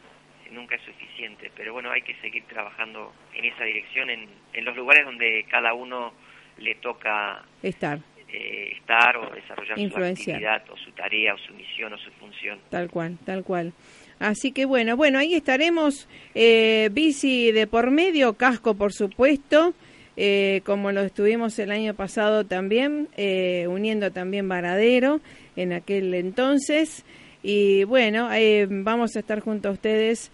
[0.51, 4.75] Nunca es suficiente, pero bueno, hay que seguir trabajando en esa dirección, en, en los
[4.75, 6.13] lugares donde cada uno
[6.57, 7.99] le toca estar.
[8.35, 12.59] Eh, estar o desarrollar su actividad o su tarea o su misión o su función.
[12.71, 13.73] Tal cual, tal cual.
[14.17, 19.75] Así que bueno, bueno, ahí estaremos, eh, bici de por medio, casco por supuesto,
[20.15, 25.21] eh, como lo estuvimos el año pasado también, eh, uniendo también Varadero
[25.55, 27.03] en aquel entonces.
[27.41, 30.31] Y bueno, eh, vamos a estar junto a ustedes,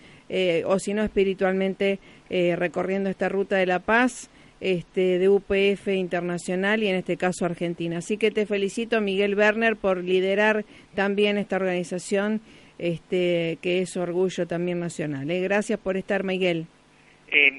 [0.66, 1.98] o si no espiritualmente,
[2.30, 4.30] recorriendo esta ruta de la paz
[4.62, 7.98] este, de UPF Internacional y en este caso Argentina.
[7.98, 12.42] Así que te felicito, Miguel Werner, por liderar también esta organización,
[12.78, 15.26] este, que es orgullo también nacional.
[15.28, 16.68] Gracias por estar, Miguel.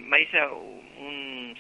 [0.07, 0.49] Marisa,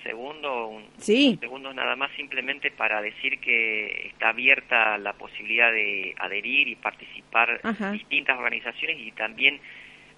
[0.03, 6.68] segundo, un, segundo nada más simplemente para decir que está abierta la posibilidad de adherir
[6.68, 7.61] y participar
[7.92, 9.61] distintas organizaciones y también,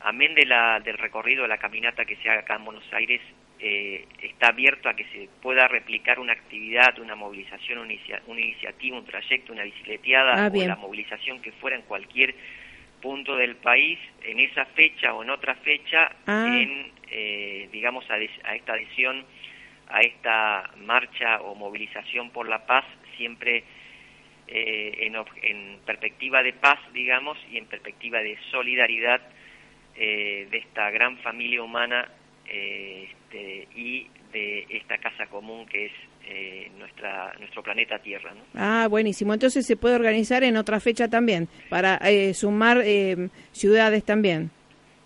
[0.00, 3.20] amén de la, del recorrido de la caminata que se haga acá en Buenos Aires,
[3.64, 7.92] eh, está abierto a que se pueda replicar una actividad, una movilización, una,
[8.42, 12.34] iniciativa, un trayecto, una bicicleteada ah, o la movilización que fuera en cualquier
[13.00, 16.46] punto del país en esa fecha o en otra fecha ah.
[16.48, 19.24] en eh, digamos a, a, esta adhesión
[19.92, 22.84] a esta marcha o movilización por la paz
[23.16, 23.64] siempre
[24.48, 25.10] eh,
[25.42, 29.20] en, perspectiva de paz, digamos, y en perspectiva de solidaridad
[29.96, 32.08] eh, de esta gran familia humana
[32.46, 35.92] eh, este, y de esta casa común que es
[36.78, 38.32] nuestra nuestro planeta Tierra.
[38.54, 39.34] Ah, buenísimo.
[39.34, 42.00] Entonces se puede organizar en otra fecha también para
[42.32, 42.82] sumar
[43.52, 44.50] ciudades también.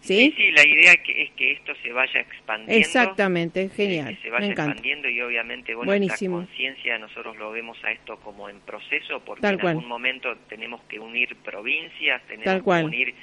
[0.07, 0.33] ¿Sí?
[0.37, 2.75] sí, la idea es que, es que esto se vaya expandiendo.
[2.75, 4.17] Exactamente, genial.
[4.17, 6.39] Que se vaya expandiendo y obviamente, bueno, Buenísimo.
[6.39, 10.99] conciencia nosotros lo vemos a esto como en proceso porque en algún momento tenemos que
[10.99, 13.15] unir provincias, tenemos que unir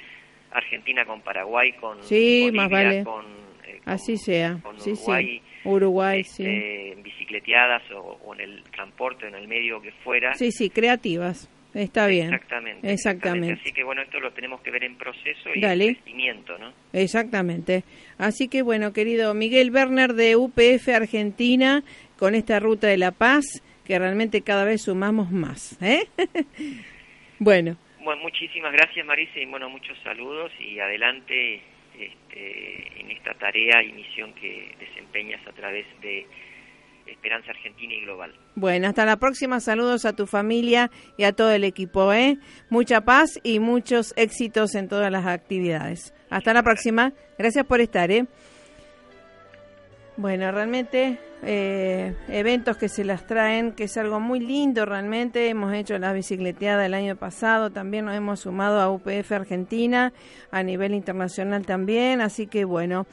[0.52, 3.04] Argentina con Paraguay, con sí, Bolivia, más vale.
[3.04, 3.24] con,
[3.66, 4.58] eh, Así sea.
[4.62, 5.42] Con Uruguay.
[5.64, 6.44] Uruguay, sí.
[6.44, 10.34] Este, en bicicleteadas o, o, en el transporte, en el medio que fuera.
[10.34, 11.50] Sí, sí, creativas.
[11.74, 12.32] Está bien.
[12.32, 13.60] Exactamente, exactamente.
[13.60, 16.72] Así que bueno, esto lo tenemos que ver en proceso y en crecimiento, ¿no?
[16.92, 17.82] Exactamente.
[18.16, 21.82] Así que bueno, querido Miguel Werner de UPF Argentina,
[22.16, 23.44] con esta ruta de la paz,
[23.84, 25.76] que realmente cada vez sumamos más.
[25.82, 26.06] ¿eh?
[27.40, 27.76] bueno.
[28.00, 31.60] Bueno, muchísimas gracias Marisa y bueno, muchos saludos y adelante
[31.98, 36.26] este, en esta tarea y misión que desempeñas a través de
[37.06, 38.32] Esperanza Argentina y Global.
[38.54, 39.60] Bueno, hasta la próxima.
[39.60, 42.12] Saludos a tu familia y a todo el equipo.
[42.12, 42.38] ¿eh?
[42.70, 46.14] Mucha paz y muchos éxitos en todas las actividades.
[46.30, 47.12] Hasta la próxima.
[47.38, 48.10] Gracias por estar.
[48.10, 48.26] ¿eh?
[50.16, 55.48] Bueno, realmente eh, eventos que se las traen, que es algo muy lindo realmente.
[55.48, 60.12] Hemos hecho la bicicleteada el año pasado, también nos hemos sumado a UPF Argentina,
[60.50, 63.06] a nivel internacional también, así que bueno.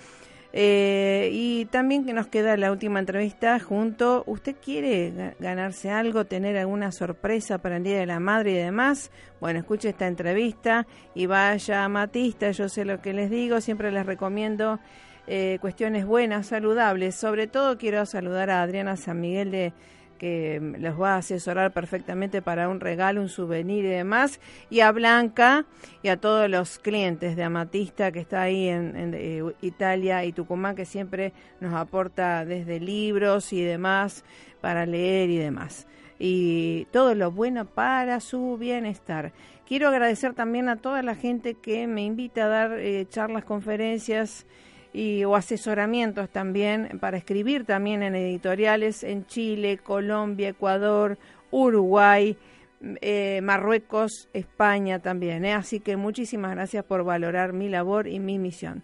[0.54, 4.24] Eh, y también que nos queda la última entrevista junto.
[4.26, 9.12] ¿Usted quiere ganarse algo, tener alguna sorpresa para el Día de la Madre y demás?
[9.40, 10.86] Bueno, escuche esta entrevista
[11.16, 12.52] y vaya a Matista.
[12.52, 14.80] Yo sé lo que les digo, siempre les recomiendo
[15.28, 17.16] eh, cuestiones buenas, saludables.
[17.16, 19.74] Sobre todo quiero saludar a Adriana San Miguel de
[20.22, 24.92] que los va a asesorar perfectamente para un regalo, un souvenir y demás, y a
[24.92, 25.66] Blanca
[26.04, 30.76] y a todos los clientes de Amatista que está ahí en, eh, Italia y Tucumán,
[30.76, 34.24] que siempre nos aporta desde libros y demás
[34.62, 35.88] para leer y demás.
[36.20, 39.34] Y todo lo bueno para su bienestar.
[39.68, 44.46] Quiero agradecer también a toda la gente que me invita a dar eh, charlas, conferencias,
[44.94, 51.18] y, o asesoramientos también para escribir también en editoriales en Chile, Colombia, Ecuador,
[51.52, 52.38] Uruguay,
[52.82, 55.46] eh, Marruecos, España también.
[55.46, 55.54] ¿eh?
[55.54, 58.84] Así que muchísimas gracias por valorar mi labor y mi misión.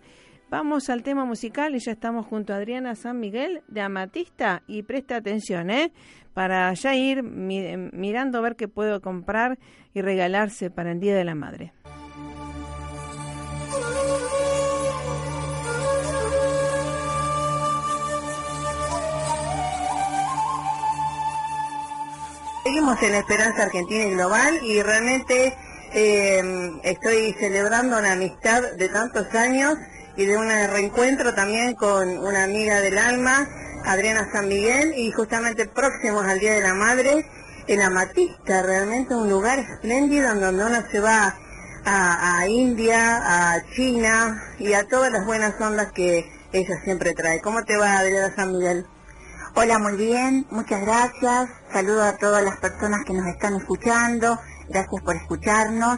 [0.50, 4.84] Vamos al tema musical y ya estamos junto a Adriana San Miguel de Amatista y
[4.84, 5.92] presta atención, ¿eh?
[6.34, 9.58] Para ya ir mirando a ver qué puedo comprar
[9.94, 11.74] y regalarse para el Día de la Madre.
[22.78, 25.58] Seguimos en Esperanza Argentina y Global y realmente
[25.96, 29.74] eh, estoy celebrando una amistad de tantos años
[30.16, 33.50] y de un reencuentro también con una amiga del alma,
[33.84, 37.26] Adriana San Miguel, y justamente próximos al Día de la Madre,
[37.66, 41.36] en Amatista, realmente un lugar espléndido en donde uno se va
[41.84, 47.42] a, a India, a China y a todas las buenas ondas que ella siempre trae.
[47.42, 48.86] ¿Cómo te va Adriana San Miguel?
[49.60, 51.50] Hola, muy bien, muchas gracias.
[51.74, 54.38] Saludo a todas las personas que nos están escuchando.
[54.70, 55.98] Gracias por escucharnos.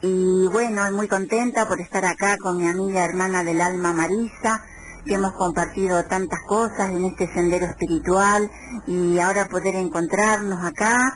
[0.00, 4.64] Y bueno, muy contenta por estar acá con mi amiga hermana del alma Marisa,
[5.04, 8.50] que hemos compartido tantas cosas en este sendero espiritual
[8.86, 11.14] y ahora poder encontrarnos acá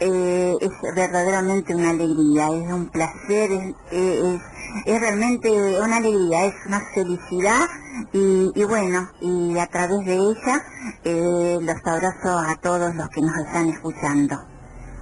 [0.00, 3.50] eh, es verdaderamente una alegría, es un placer,
[3.90, 4.40] es,
[4.86, 7.66] realmente una alegría, es una felicidad
[8.12, 10.64] y, bueno, y a través de ella
[11.04, 14.36] eh, los abrazo a todos los que nos están escuchando.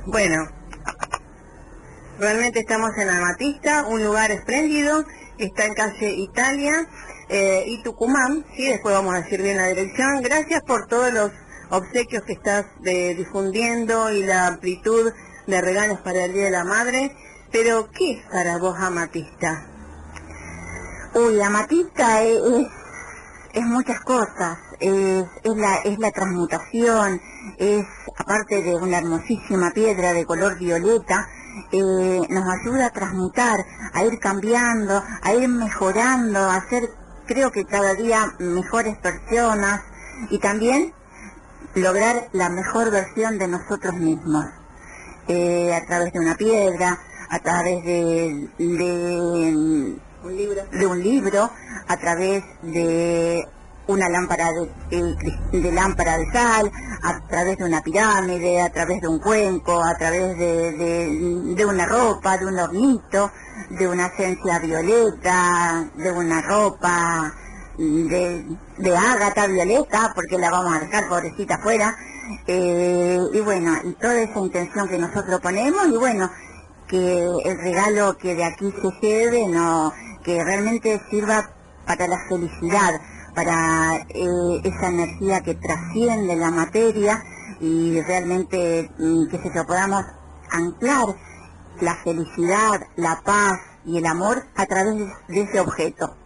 [0.07, 0.49] Bueno,
[2.19, 5.05] realmente estamos en Amatista, un lugar espléndido,
[5.39, 6.89] está en calle Italia
[7.29, 10.23] eh, y Tucumán, sí, después vamos a decir bien la dirección.
[10.23, 11.33] Gracias por todos los
[11.71, 15.13] obsequios que estás difundiendo y la amplitud
[15.47, 17.17] de regalos para el Día de la Madre.
[17.53, 19.67] Pero, ¿qué es para vos Amatista?
[21.15, 22.41] Uy, Amatista es,
[23.53, 24.59] es, muchas cosas.
[24.81, 27.21] Es, es, la, es la transmutación,
[27.59, 27.87] es,
[28.19, 31.29] aparte de una hermosísima piedra de color violeta,
[31.73, 36.91] eh, nos ayuda a transmutar, a ir cambiando, a ir mejorando, a ser,
[37.27, 39.81] creo que cada día mejores personas
[40.31, 40.93] y también
[41.75, 44.45] lograr la mejor versión de nosotros mismos,
[45.29, 46.99] eh, a través de una piedra,
[47.29, 49.21] a través de, de,
[50.23, 50.63] un libro.
[50.71, 51.51] de un libro,
[51.89, 53.47] a través de
[53.89, 54.51] una lámpara
[54.91, 56.71] de, lámpara de sal,
[57.03, 61.87] a través de una pirámide, a través de un cuenco, a través de, de una
[61.87, 63.31] ropa, de un hornito,
[63.71, 67.33] de una esencia violeta, de una ropa
[67.79, 68.45] de,
[68.79, 71.97] de Ágata Violeta, porque la vamos a dejar pobrecita afuera,
[72.47, 76.31] eh, y bueno, y toda esa intención que nosotros ponemos, y bueno,
[76.89, 79.93] que el regalo que de aquí se lleve, no,
[80.25, 81.51] que realmente sirva
[81.87, 83.01] para la felicidad,
[83.35, 87.23] para eh, esa energía que trasciende la materia
[87.61, 90.05] y realmente mm, que se lo podamos
[90.51, 91.15] anclar
[91.81, 94.95] la felicidad, la paz y el amor a través
[95.29, 96.17] de ese objeto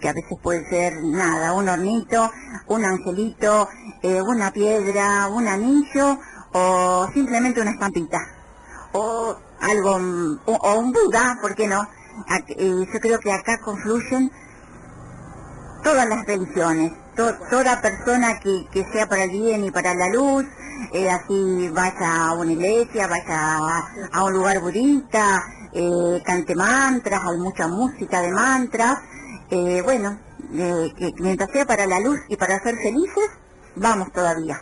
[0.00, 2.30] que a veces puede ser nada, un hornito,
[2.68, 3.68] un angelito,
[4.02, 6.18] eh, una piedra, un anillo
[6.52, 8.18] o simplemente una estampita
[8.92, 11.86] o algo, o, un Buda, ¿por qué no?
[12.48, 14.30] Eh, yo creo que acá confluyen
[15.82, 20.44] todas las religiones, toda persona que, sea para el bien y para la luz,
[20.92, 23.58] eh, así vaya a una iglesia, vaya
[24.12, 25.42] a, un lugar budista,
[26.24, 28.98] cante mantras, hay mucha música de mantras,
[29.50, 30.18] eh, bueno,
[30.52, 33.30] que mientras sea para la luz y para ser felices,
[33.76, 34.60] vamos todavía.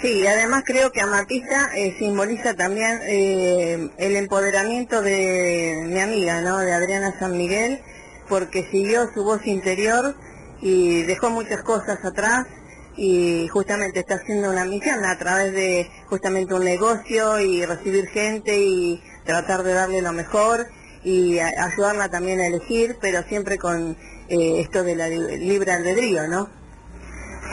[0.00, 6.58] Sí, además creo que Amatista eh, simboliza también eh, el empoderamiento de mi amiga, ¿no?
[6.58, 7.80] De Adriana San Miguel,
[8.28, 10.14] porque siguió su voz interior
[10.60, 12.46] y dejó muchas cosas atrás
[12.94, 18.58] y justamente está haciendo una misión a través de justamente un negocio y recibir gente
[18.58, 20.66] y tratar de darle lo mejor
[21.04, 23.96] y ayudarla también a elegir, pero siempre con
[24.28, 26.50] eh, esto de la libre albedrío, ¿no?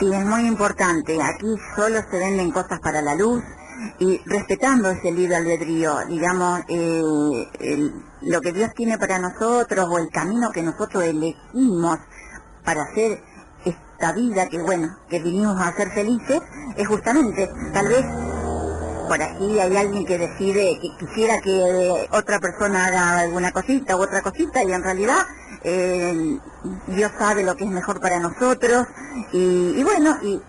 [0.00, 1.18] Sí, es muy importante.
[1.22, 3.42] Aquí solo se venden cosas para la luz
[3.98, 7.90] y respetando ese libre albedrío, digamos, eh,
[8.22, 11.98] lo que Dios tiene para nosotros o el camino que nosotros elegimos
[12.64, 13.20] para hacer
[13.64, 16.40] esta vida que, bueno, que vinimos a ser felices,
[16.76, 18.04] es justamente, tal vez
[19.08, 24.02] por aquí hay alguien que decide que quisiera que otra persona haga alguna cosita u
[24.02, 25.26] otra cosita y en realidad
[25.64, 26.38] eh,
[26.88, 28.86] Dios sabe lo que es mejor para nosotros
[29.32, 30.40] y, bueno, y,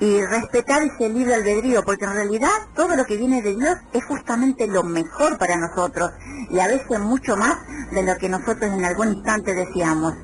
[0.00, 4.66] respetar ese libre albedrío, porque en realidad todo lo que viene de Dios es justamente
[4.66, 6.12] lo mejor para nosotros
[6.48, 7.58] y a veces mucho más
[7.90, 10.14] de lo que nosotros en algún instante decíamos.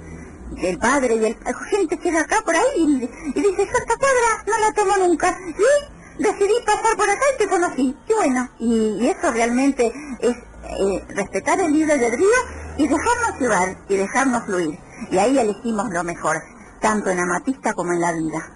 [0.57, 1.36] El padre y el
[1.68, 5.38] gente queda acá por ahí y, dice, yo esta cuadra no la tomo nunca.
[5.49, 7.97] Y decidí pasar por acá y te conocí.
[8.09, 13.97] Y bueno, y, eso realmente es eh, respetar el libre albedrío y dejarnos llevar y
[13.97, 14.79] dejarnos fluir.
[15.11, 16.43] Y ahí elegimos lo mejor,
[16.81, 18.51] tanto en Amatista como en la vida.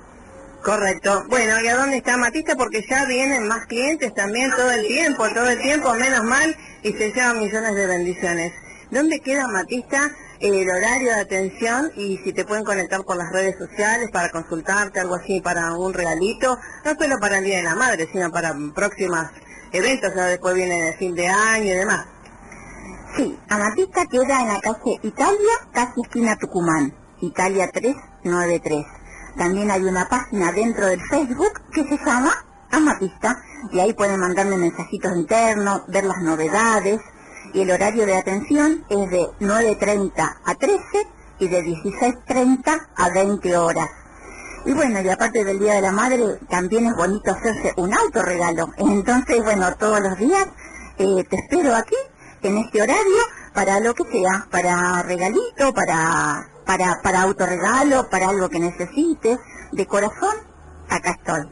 [0.63, 1.25] Correcto.
[1.29, 2.55] Bueno, ¿y a dónde está Amatista?
[2.55, 6.93] Porque ya vienen más clientes también todo el tiempo, todo el tiempo, menos mal, y
[6.93, 8.53] se llevan millones de bendiciones.
[8.91, 10.11] ¿Dónde queda Amatista?
[10.41, 14.99] el horario de atención y si te pueden conectar por las redes sociales para consultarte,
[14.99, 18.55] algo así, para un regalito, no solo para el Día de la Madre, sino para
[18.75, 19.27] próximos
[19.71, 22.07] eventos, ya después viene el fin de año y demás.
[23.17, 28.87] Sí, Amatista queda en la calle Italia, casi esquina Tucumán, Italia 393.
[29.37, 32.33] También hay una página dentro del Facebook que se llama
[32.71, 33.43] Amatista
[33.73, 37.01] y ahí pueden mandarme mensajitos internos, ver las novedades
[37.53, 40.81] y el horario de atención es de 9.30 a 13
[41.41, 43.89] y de 16.30 a 20 horas.
[44.67, 48.69] Y bueno, y aparte del Día de la Madre, también es bonito hacerse un autorregalo.
[48.77, 50.47] Entonces, bueno, todos los días
[50.99, 51.97] eh, te espero aquí
[52.43, 53.23] en este horario
[53.55, 59.39] para lo que sea, para regalito, para, para, para autorregalo, para algo que necesites.
[59.73, 60.35] De corazón,
[60.89, 61.49] acá estoy.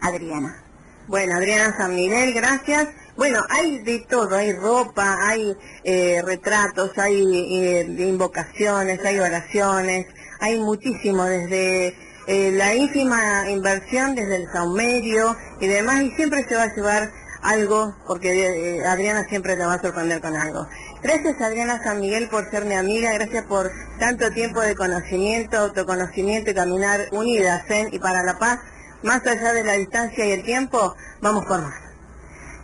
[0.00, 0.62] Adriana.
[1.08, 2.88] Bueno, Adriana San Miguel, gracias.
[3.16, 7.22] Bueno, hay de todo, hay ropa, hay eh, retratos, hay
[7.60, 10.06] eh, invocaciones, hay oraciones,
[10.40, 11.94] hay muchísimo desde
[12.26, 17.10] eh, la ínfima inversión, desde el saumerio y demás, y siempre se va a llevar
[17.46, 20.66] algo, porque eh, Adriana siempre te va a sorprender con algo.
[21.02, 26.50] Gracias Adriana San Miguel por ser mi amiga, gracias por tanto tiempo de conocimiento, autoconocimiento
[26.50, 28.60] y caminar unidas en y para la paz,
[29.02, 31.74] más allá de la distancia y el tiempo, vamos por más.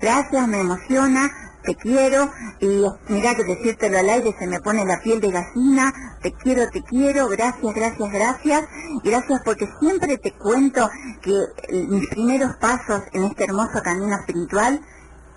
[0.01, 1.30] Gracias, me emociona,
[1.64, 6.18] te quiero y mira que decírtelo al aire se me pone la piel de gallina,
[6.22, 8.64] te quiero, te quiero, gracias, gracias, gracias,
[9.04, 10.90] gracias porque siempre te cuento
[11.22, 11.32] que
[11.72, 14.80] mis primeros pasos en este hermoso camino espiritual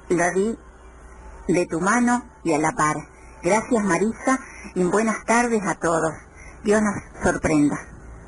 [0.10, 0.58] lo di
[1.48, 2.96] de tu mano y a la par.
[3.44, 4.40] Gracias Marisa
[4.74, 6.14] y buenas tardes a todos.
[6.64, 7.78] Dios nos sorprenda.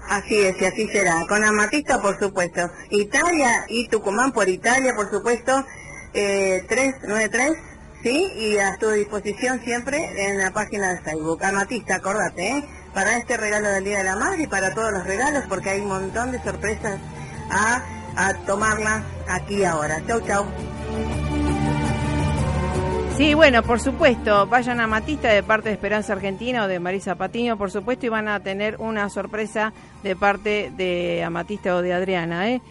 [0.10, 1.26] Así es, y así será.
[1.28, 2.62] Con Amatista, por supuesto.
[2.92, 5.66] Italia y Tucumán por Italia, por supuesto.
[6.14, 7.58] Eh, 393
[8.04, 11.44] Sí, y a tu disposición siempre en la página de Facebook.
[11.44, 12.64] Amatista, acordate, ¿eh?
[12.94, 15.82] Para este regalo del Día de la Madre y para todos los regalos, porque hay
[15.82, 17.00] un montón de sorpresas
[17.50, 17.84] a,
[18.16, 20.02] a tomarlas aquí ahora.
[20.08, 20.46] Chau, chau.
[23.18, 27.16] Sí, bueno, por supuesto, vayan a Matista de parte de Esperanza Argentina o de Marisa
[27.16, 29.74] Patiño, por supuesto, y van a tener una sorpresa
[30.04, 32.62] de parte de Amatista o de Adriana, ¿eh?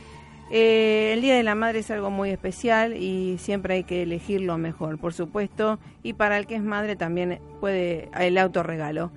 [0.50, 4.40] Eh, el Día de la Madre es algo muy especial y siempre hay que elegir
[4.40, 9.10] lo mejor, por supuesto, y para el que es madre también puede el autorregalo.